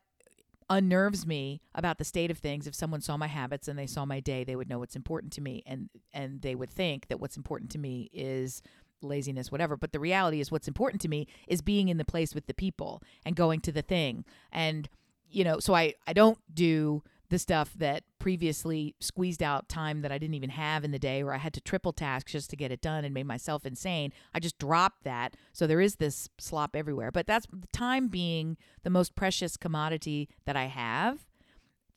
[0.70, 4.04] unnerves me about the state of things if someone saw my habits and they saw
[4.06, 7.22] my day they would know what's important to me and and they would think that
[7.22, 8.62] what's important to me is
[9.02, 12.36] laziness whatever but the reality is what's important to me is being in the place
[12.36, 14.90] with the people and going to the thing and
[15.30, 20.12] you know so i i don't do the stuff that previously squeezed out time that
[20.12, 22.56] I didn't even have in the day where I had to triple task just to
[22.56, 24.14] get it done and made myself insane.
[24.34, 25.36] I just dropped that.
[25.52, 27.12] So there is this slop everywhere.
[27.12, 31.26] But that's time being the most precious commodity that I have.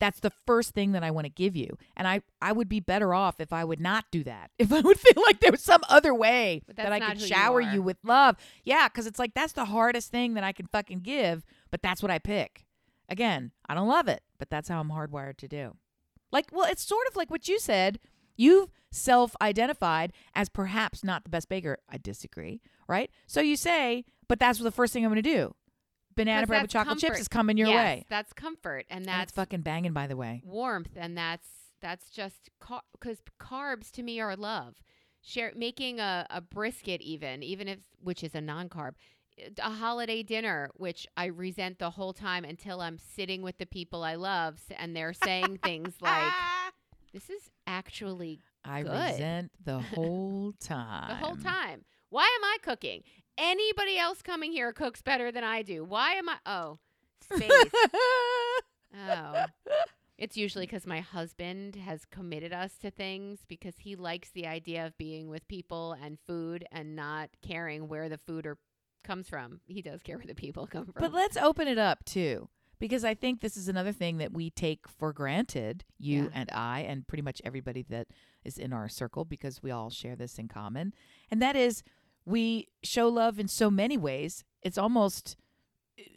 [0.00, 1.76] That's the first thing that I want to give you.
[1.94, 4.50] And I, I would be better off if I would not do that.
[4.58, 7.26] If I would feel like there was some other way that I could who you
[7.26, 8.36] shower you with love.
[8.64, 12.02] Yeah, because it's like that's the hardest thing that I can fucking give, but that's
[12.02, 12.64] what I pick.
[13.10, 15.76] Again, I don't love it, but that's how I'm hardwired to do.
[16.32, 17.98] Like, well, it's sort of like what you said.
[18.36, 21.78] You've self identified as perhaps not the best baker.
[21.88, 23.10] I disagree, right?
[23.26, 25.54] So you say, but that's the first thing I'm going to do.
[26.16, 28.04] Banana bread with chocolate chips is coming your yes, way.
[28.08, 30.42] That's comfort, and And that's it's fucking banging, by the way.
[30.44, 31.46] warmth, and that's
[31.80, 32.50] that's just
[32.92, 34.76] because carbs to me are love.
[35.22, 38.92] Share making a, a brisket, even even if which is a non carb,
[39.58, 44.02] a holiday dinner, which I resent the whole time until I'm sitting with the people
[44.02, 46.32] I love, and they're saying things like,
[47.12, 49.12] "This is actually I good.
[49.12, 51.08] resent the whole time.
[51.20, 51.84] the whole time.
[52.10, 53.02] Why am I cooking?
[53.38, 55.84] Anybody else coming here cooks better than I do.
[55.84, 56.36] Why am I?
[56.44, 56.78] Oh,
[57.22, 57.50] space.
[59.08, 59.44] oh.
[60.18, 64.84] It's usually because my husband has committed us to things because he likes the idea
[64.84, 68.58] of being with people and food and not caring where the food or
[69.02, 69.60] comes from.
[69.66, 70.94] He does care where the people come from.
[70.98, 72.48] But let's open it up too,
[72.78, 76.28] because I think this is another thing that we take for granted, you Yeah.
[76.32, 78.08] and I, and pretty much everybody that
[78.44, 80.94] is in our circle, because we all share this in common.
[81.30, 81.82] And that is,
[82.24, 84.44] we show love in so many ways.
[84.62, 85.36] It's almost,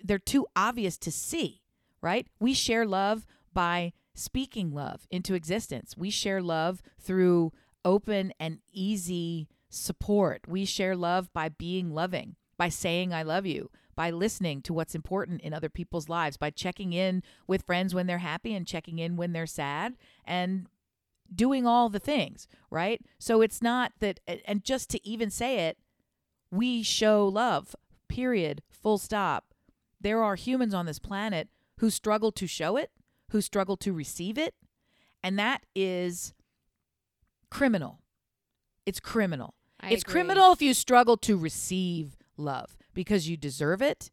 [0.03, 1.61] they're too obvious to see,
[2.01, 2.27] right?
[2.39, 5.97] We share love by speaking love into existence.
[5.97, 7.51] We share love through
[7.83, 10.41] open and easy support.
[10.47, 14.95] We share love by being loving, by saying I love you, by listening to what's
[14.95, 18.99] important in other people's lives, by checking in with friends when they're happy and checking
[18.99, 20.67] in when they're sad and
[21.35, 23.01] doing all the things, right?
[23.19, 25.77] So it's not that and just to even say it,
[26.51, 27.75] we show love.
[28.07, 28.61] Period.
[28.69, 29.43] Full stop.
[29.99, 31.49] There are humans on this planet
[31.79, 32.91] who struggle to show it,
[33.31, 34.55] who struggle to receive it,
[35.21, 36.33] and that is
[37.51, 37.99] criminal.
[38.85, 39.53] It's criminal.
[39.81, 40.13] I it's agree.
[40.13, 44.11] criminal if you struggle to receive love because you deserve it.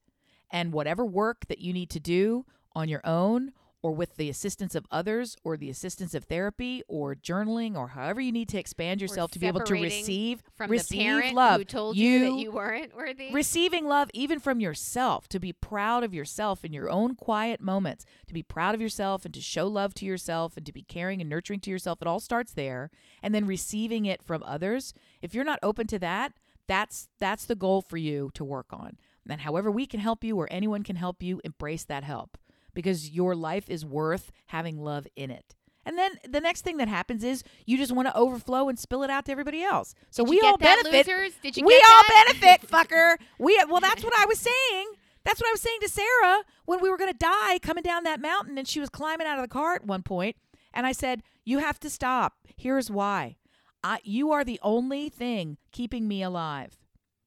[0.51, 2.45] And whatever work that you need to do
[2.75, 3.53] on your own
[3.83, 8.21] or with the assistance of others or the assistance of therapy or journaling or however
[8.21, 11.61] you need to expand yourself to be able to receive from receive love.
[11.61, 13.33] who told you, that you weren't worthy.
[13.33, 18.05] receiving love even from yourself to be proud of yourself in your own quiet moments
[18.27, 21.21] to be proud of yourself and to show love to yourself and to be caring
[21.21, 22.91] and nurturing to yourself it all starts there
[23.23, 24.93] and then receiving it from others
[25.23, 26.33] if you're not open to that
[26.71, 28.97] that's that's the goal for you to work on
[29.29, 32.39] and however we can help you or anyone can help you embrace that help
[32.75, 36.87] because your life is worth having love in it and then the next thing that
[36.87, 39.95] happens is you just want to overflow and spill it out to everybody else.
[40.11, 41.33] So Did we all that, benefit losers?
[41.43, 42.35] Did you we all that?
[42.39, 43.17] benefit, fucker.
[43.39, 44.39] We well, that's what I was
[44.71, 44.93] saying.
[45.25, 48.05] That's what I was saying to Sarah when we were going to die coming down
[48.05, 50.37] that mountain, and she was climbing out of the car at one point,
[50.73, 52.35] and I said, "You have to stop.
[52.57, 53.37] Here's why.
[53.83, 56.77] I, you are the only thing keeping me alive.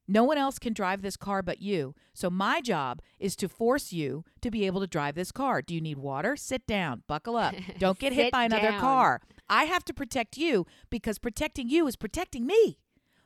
[0.08, 1.96] No one else can drive this car but you.
[2.14, 5.62] So my job is to force you to be able to drive this car.
[5.62, 6.36] Do you need water?
[6.36, 7.04] Sit down.
[7.08, 7.56] Buckle up.
[7.80, 8.82] Don't get hit by another down.
[8.82, 9.22] car.
[9.50, 12.78] I have to protect you because protecting you is protecting me."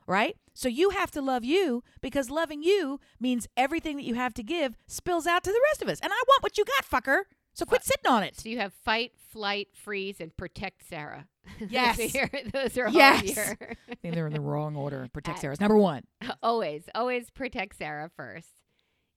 [0.06, 0.38] Right?
[0.54, 4.44] So you have to love you because loving you means everything that you have to
[4.44, 6.00] give spills out to the rest of us.
[6.00, 7.24] And I want what you got, fucker.
[7.58, 8.40] So quit sitting on it.
[8.40, 11.28] So you have fight, flight, freeze, and protect Sarah.
[11.70, 11.98] Yes.
[11.98, 13.36] Those are- Those are all Yes.
[13.36, 13.58] your
[13.90, 15.08] I think they're in the wrong order.
[15.14, 16.04] Protect Sarah's number one.
[16.44, 18.50] always, always protect Sarah first.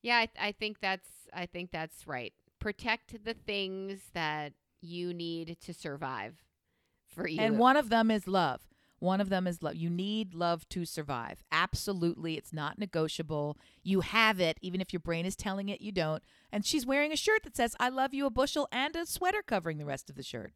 [0.01, 2.33] Yeah, I, I think that's I think that's right.
[2.59, 6.33] Protect the things that you need to survive
[7.13, 7.39] for you.
[7.41, 8.61] And one of them is love.
[9.01, 9.75] One of them is love.
[9.75, 11.43] You need love to survive.
[11.51, 12.37] Absolutely.
[12.37, 13.57] It's not negotiable.
[13.81, 16.21] You have it, even if your brain is telling it you don't.
[16.51, 19.41] And she's wearing a shirt that says, I love you, a bushel, and a sweater
[19.41, 20.53] covering the rest of the shirt.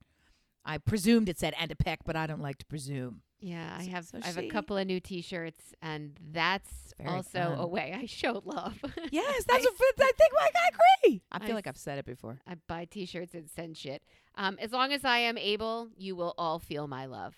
[0.64, 3.22] I presumed it said and a peck, but I don't like to presume.
[3.40, 7.60] yeah, I have so I have a couple of new T-shirts, and that's also fun.
[7.60, 8.78] a way I show love.
[9.12, 11.22] Yes, that's I, a, I think like I agree.
[11.32, 12.40] I I feel like I've said it before.
[12.48, 14.04] I buy T-shirts and send shit.
[14.36, 17.36] Um, as long as I am able, you will all feel my love,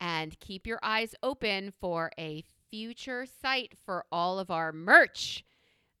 [0.00, 5.44] and keep your eyes open for a future site for all of our merch.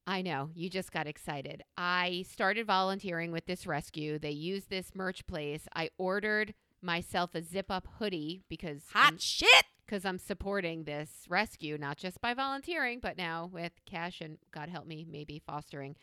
[0.06, 1.62] I know, you just got excited.
[1.76, 4.18] I started volunteering with this rescue.
[4.18, 5.68] They use this merch place.
[5.74, 9.64] I ordered myself a zip up hoodie because I'm, Hot shit.
[9.84, 14.68] because I'm supporting this rescue, not just by volunteering, but now with cash and God
[14.70, 15.96] help me, maybe fostering.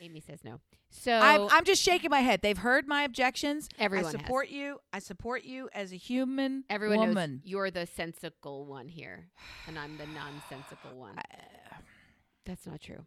[0.00, 0.60] Amy says no.
[0.90, 2.40] So I'm, I'm just shaking my head.
[2.42, 3.68] They've heard my objections.
[3.78, 4.20] everyone I has.
[4.20, 4.78] support you.
[4.92, 7.30] I support you as a human Everyone woman.
[7.32, 9.26] knows you're the sensical one here,
[9.66, 11.16] and I'm the nonsensical one.
[12.46, 13.06] That's not true.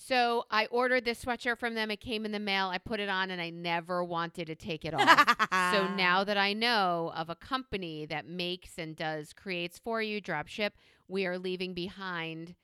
[0.00, 1.90] So I ordered this sweatshirt from them.
[1.90, 2.68] It came in the mail.
[2.68, 5.36] I put it on, and I never wanted to take it off.
[5.74, 10.20] so now that I know of a company that makes and does creates for you,
[10.20, 10.74] drop ship,
[11.08, 12.54] we are leaving behind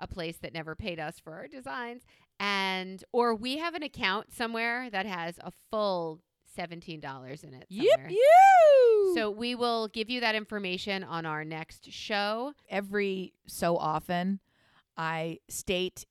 [0.00, 2.04] a place that never paid us for our designs,
[2.40, 6.20] and or we have an account somewhere that has a full
[6.54, 7.66] seventeen dollars in it.
[7.68, 9.12] Yep, you.
[9.14, 12.52] So we will give you that information on our next show.
[12.68, 14.40] every so often,
[14.96, 16.06] I state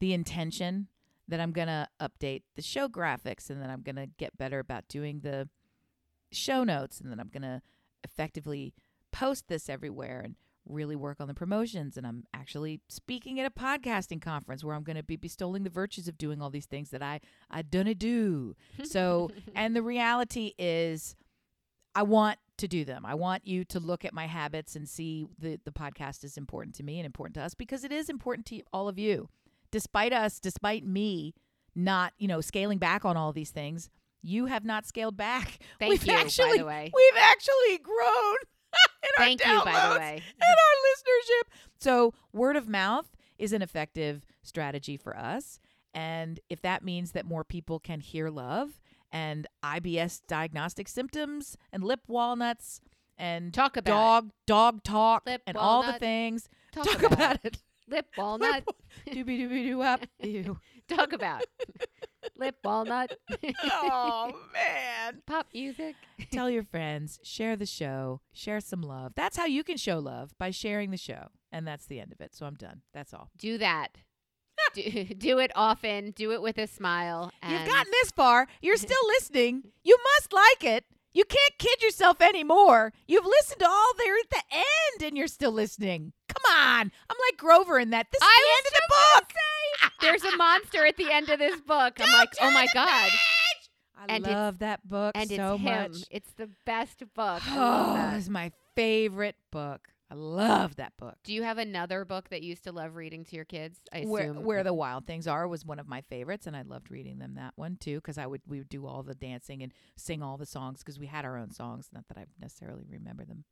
[0.00, 0.88] the intention
[1.28, 5.20] that I'm gonna update the show graphics, and then I'm gonna get better about doing
[5.20, 5.48] the
[6.30, 7.62] show notes, and then I'm gonna
[8.04, 8.74] effectively
[9.12, 10.36] post this everywhere and
[10.66, 11.96] really work on the promotions.
[11.96, 15.70] And I'm actually speaking at a podcasting conference where I'm going to be bestowing the
[15.70, 18.54] virtues of doing all these things that I I don't do.
[18.84, 21.16] So, and the reality is,
[21.94, 23.04] I want to do them.
[23.04, 26.74] I want you to look at my habits and see that the podcast is important
[26.76, 29.28] to me and important to us because it is important to all of you.
[29.70, 31.34] Despite us, despite me
[31.74, 33.90] not, you know, scaling back on all these things,
[34.22, 35.58] you have not scaled back.
[35.78, 36.90] Thank We've you, by actually, the way.
[36.94, 38.36] We've actually grown
[39.16, 40.22] Thank you, by the way.
[40.40, 41.56] and our listenership.
[41.78, 45.58] So, word of mouth is an effective strategy for us.
[45.94, 51.84] And if that means that more people can hear love and IBS diagnostic symptoms and
[51.84, 52.80] lip walnuts
[53.18, 56.48] and Talk about dog dog talk Lip and all the things.
[56.72, 57.56] Talk, talk about, about it.
[57.56, 57.58] it.
[57.88, 58.64] Lip walnut.
[59.08, 60.06] Doobie doobie doo up.
[60.20, 60.58] Ew.
[60.88, 61.44] Talk about
[62.36, 63.18] lip walnut.
[63.62, 65.22] Oh man.
[65.26, 65.96] Pop music.
[66.30, 69.12] Tell your friends, share the show, share some love.
[69.16, 71.28] That's how you can show love by sharing the show.
[71.50, 72.34] And that's the end of it.
[72.34, 72.82] So I'm done.
[72.94, 73.30] That's all.
[73.36, 73.88] Do that.
[74.74, 74.82] do,
[75.18, 76.12] do it often.
[76.12, 77.32] Do it with a smile.
[77.42, 78.46] And You've gotten this far.
[78.60, 79.64] You're still listening.
[79.82, 80.84] You must like it.
[81.14, 82.92] You can't kid yourself anymore.
[83.06, 86.12] You've listened to all there at the end and you're still listening.
[86.28, 86.90] Come on.
[87.10, 88.06] I'm like Grover in that.
[88.10, 89.92] This is I the end of the book.
[90.22, 91.98] There's a monster at the end of this book.
[92.00, 93.10] I'm like, oh my god.
[93.10, 93.70] page!
[93.98, 95.92] I And love that book And so it's him.
[95.92, 95.96] much.
[96.10, 97.42] It's the best book.
[97.48, 99.88] Oh, it's my favorite book.
[100.12, 101.16] I love that book.
[101.24, 103.80] Do you have another book that you used to love reading to your kids?
[103.94, 104.10] I assume.
[104.10, 107.18] Where, where the wild things are was one of my favorites, and I loved reading
[107.18, 110.22] them that one too because I would we would do all the dancing and sing
[110.22, 111.88] all the songs because we had our own songs.
[111.94, 113.44] Not that I necessarily remember them,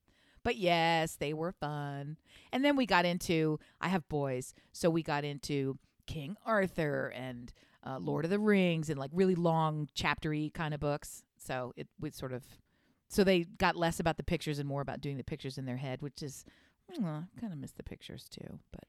[0.43, 2.19] but yes, they were fun.
[2.53, 7.55] And then we got into I have boys, so we got into King Arthur and
[7.87, 11.23] uh, Lord of the Rings and like really long chaptery kind of books.
[11.39, 12.45] So it would sort of
[13.11, 15.77] so they got less about the pictures and more about doing the pictures in their
[15.77, 16.45] head, which is.
[16.93, 18.83] Uh, kind of miss the pictures too, but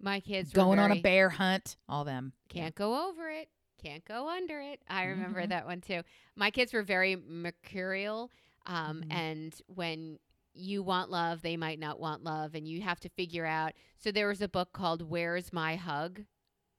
[0.00, 2.32] my kids were going on a bear hunt, all them.
[2.48, 3.48] Can't go over it.
[3.82, 4.80] Can't go under it.
[4.88, 5.48] I remember Mhm.
[5.48, 6.02] that one too.
[6.36, 8.30] My kids were very mercurial.
[8.66, 9.12] Um, Mhm.
[9.12, 10.18] And when
[10.54, 12.54] you want love, they might not want love.
[12.54, 13.72] And you have to figure out.
[13.96, 16.24] So there was a book called Where's My Hug?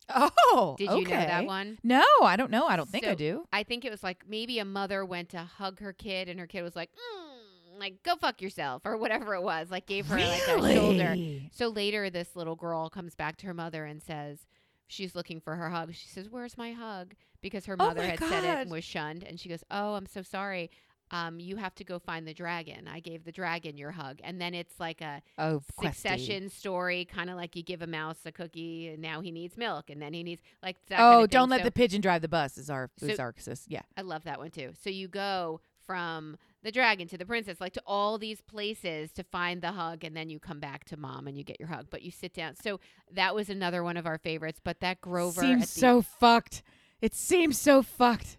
[0.09, 1.77] Oh, Did you know that one?
[1.83, 2.65] No, I don't know.
[2.67, 3.45] I don't think I do.
[3.53, 6.47] I think it was like maybe a mother went to hug her kid and her
[6.47, 9.71] kid was like, mm, like, go fuck yourself or whatever it was.
[9.71, 11.15] Like, gave her like a shoulder.
[11.53, 14.45] So later, this little girl comes back to her mother and says,
[14.87, 15.93] she's looking for her hug.
[15.93, 17.13] She says, Where's my hug?
[17.41, 19.23] Because her Oh mother my had said it and was shunned.
[19.23, 20.69] And she goes, Oh, I'm so sorry.
[21.11, 22.87] Um, you have to go find the dragon.
[22.87, 27.29] I gave the dragon your hug, and then it's like a Oh, succession story, kind
[27.29, 30.13] of like you give a mouse a cookie, and now he needs milk, and then
[30.13, 32.57] he needs like Oh, don't let So the pigeon drive the bus.
[32.57, 33.33] Is our So- is our
[33.67, 33.81] yeah.
[33.97, 34.71] I love that one too.
[34.81, 39.23] So you go from the dragon to the princess, like to all these places to
[39.23, 41.87] find the hug, and then you come back to mom and you get your hug.
[41.89, 42.55] But you sit down.
[42.55, 42.79] So
[43.11, 44.61] that was another one of our favorites.
[44.63, 46.63] But that Grover seems at the, so fucked.
[47.01, 48.37] It seems so fucked.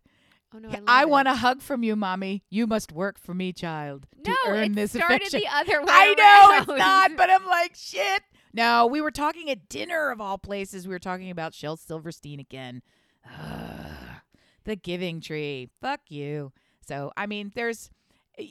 [0.54, 2.42] Oh no, I, I, want a hug from you, mommy.
[2.50, 5.40] You must work for me, child, to No, earn it this started affection.
[5.40, 5.86] the other way.
[5.88, 8.22] I know it's not, but I'm like shit.
[8.52, 10.86] No, we were talking at dinner of all places.
[10.86, 12.82] We were talking about Shel Silverstein again.
[13.26, 14.16] Ugh.
[14.64, 15.68] the Giving Tree.
[15.80, 16.52] Fuck you.
[16.86, 17.90] So I mean, there's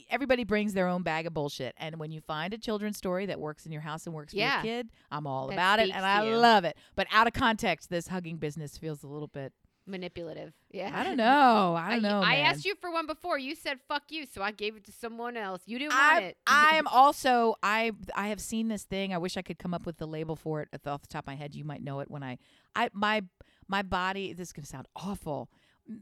[0.10, 3.40] everybody brings their own bag of bullshit, and when you find a children's story that
[3.40, 4.62] works in your house and works Yeah.
[4.62, 6.36] for your kid, I'm all That about it, and I you.
[6.36, 6.78] love it.
[6.96, 9.54] But out of context, this hugging business feels a little bit.
[9.86, 10.54] Manipulative.
[10.72, 11.76] Yeah, I don't know.
[11.78, 12.22] I don't know.
[12.22, 13.38] I asked you for one before.
[13.38, 15.62] You said "fuck you," so I gave it to someone else.
[15.66, 16.38] You didn't want I, it.
[16.48, 19.14] I am also I I have seen this thing.
[19.14, 21.08] I wish I could come up with the label for it at the, off the
[21.08, 21.56] top of my head.
[21.56, 22.38] You might know it when I
[22.76, 23.24] I my
[23.68, 24.34] my body.
[24.34, 25.50] This is gonna sound awful.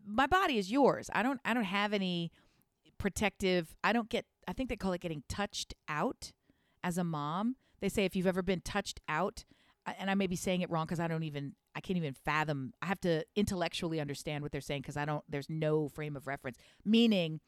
[0.05, 1.09] My body is yours.
[1.13, 2.31] I don't I don't have any
[2.97, 3.75] protective.
[3.83, 4.25] I don't get.
[4.47, 6.31] I think they call it getting touched out
[6.83, 7.55] as a mom.
[7.81, 9.45] They say if you've ever been touched out,
[9.97, 12.73] and I may be saying it wrong because I don't even I can't even fathom.
[12.81, 15.23] I have to intellectually understand what they're saying because I don't.
[15.29, 16.57] There's no frame of reference.
[16.83, 17.39] Meaning,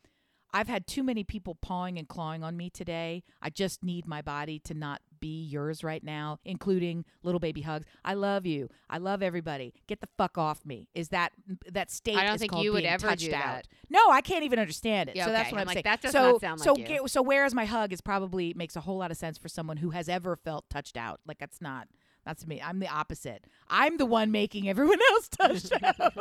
[0.53, 3.23] I've had too many people pawing and clawing on me today.
[3.41, 7.85] I just need my body to not be yours right now, including little baby hugs.
[8.03, 8.69] I love you.
[8.89, 9.73] I love everybody.
[9.87, 10.89] Get the fuck off me.
[10.93, 11.31] Is that
[11.71, 12.17] that state?
[12.17, 13.43] I don't is think called you would ever touched do out.
[13.43, 13.67] that.
[13.89, 15.15] No, I can't even understand it.
[15.15, 15.83] Yeah, so that's what I'm I'm, like, saying.
[15.85, 17.07] that does so, not sound so like you.
[17.07, 19.77] so where is my hug is probably makes a whole lot of sense for someone
[19.77, 21.21] who has ever felt touched out.
[21.25, 21.87] Like that's not.
[22.25, 22.61] That's me.
[22.63, 23.45] I'm the opposite.
[23.67, 25.99] I'm the one making everyone else touch out.
[25.99, 26.15] and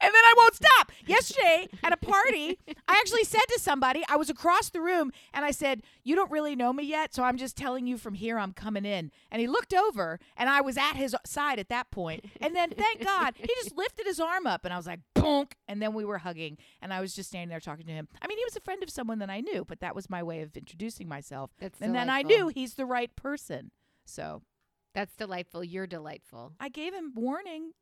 [0.00, 0.92] then I won't stop.
[1.06, 5.44] Yesterday at a party, I actually said to somebody, I was across the room and
[5.44, 8.38] I said, You don't really know me yet, so I'm just telling you from here
[8.38, 9.10] I'm coming in.
[9.30, 12.24] And he looked over and I was at his side at that point.
[12.40, 15.52] And then thank God, he just lifted his arm up and I was like, bonk.
[15.66, 18.08] And then we were hugging and I was just standing there talking to him.
[18.20, 20.22] I mean, he was a friend of someone that I knew, but that was my
[20.22, 21.50] way of introducing myself.
[21.58, 23.70] That's and then I knew he's the right person.
[24.04, 24.42] So
[24.96, 25.62] That's delightful.
[25.62, 26.54] You're delightful.
[26.58, 27.72] I gave him warning.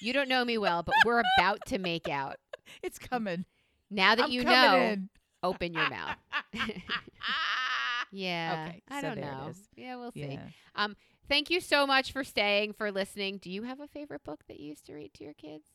[0.00, 2.36] You don't know me well, but we're about to make out.
[2.82, 3.44] It's coming.
[3.90, 5.10] Now that I'm you know, in.
[5.42, 6.16] open your mouth.
[8.10, 8.68] yeah.
[8.68, 9.52] Okay, I so don't know.
[9.76, 10.32] Yeah, we'll see.
[10.32, 10.40] Yeah.
[10.74, 10.96] Um,
[11.28, 13.36] thank you so much for staying, for listening.
[13.36, 15.73] Do you have a favorite book that you used to read to your kids?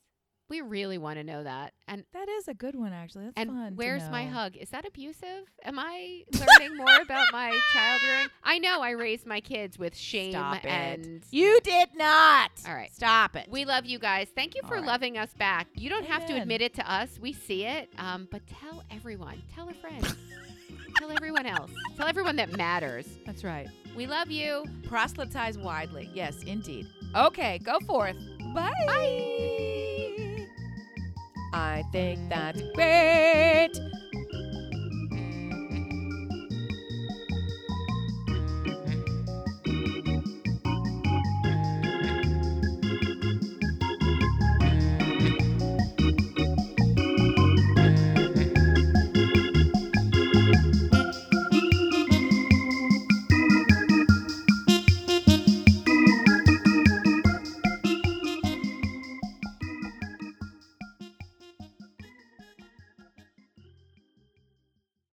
[0.50, 1.74] We really want to know that.
[1.88, 3.26] And That is a good one, actually.
[3.26, 3.74] That's and fun.
[3.76, 4.56] where's my hug?
[4.58, 5.46] Is that abusive?
[5.64, 8.28] Am I learning more about my child rearing?
[8.44, 10.66] I know I raised my kids with shame Stop it.
[10.66, 12.52] and You did not.
[12.68, 12.92] All right.
[12.94, 13.48] Stop it.
[13.50, 14.28] we love you guys.
[14.36, 14.86] Thank you for right.
[14.86, 15.68] loving us back.
[15.76, 17.20] You don't have to admit it to us.
[17.22, 17.90] We see it.
[18.00, 19.42] Um, but tell everyone.
[19.54, 20.04] Tell a friend.
[20.98, 21.72] tell everyone else.
[21.96, 23.06] Tell everyone that matters.
[23.26, 23.68] That's right.
[23.96, 24.66] We love you.
[24.88, 26.10] Proselytize widely.
[26.14, 26.88] Yes, indeed.
[27.16, 28.18] Okay, go forth.
[28.54, 28.72] Bye.
[28.88, 29.86] Bye.
[31.54, 33.72] I think that's great.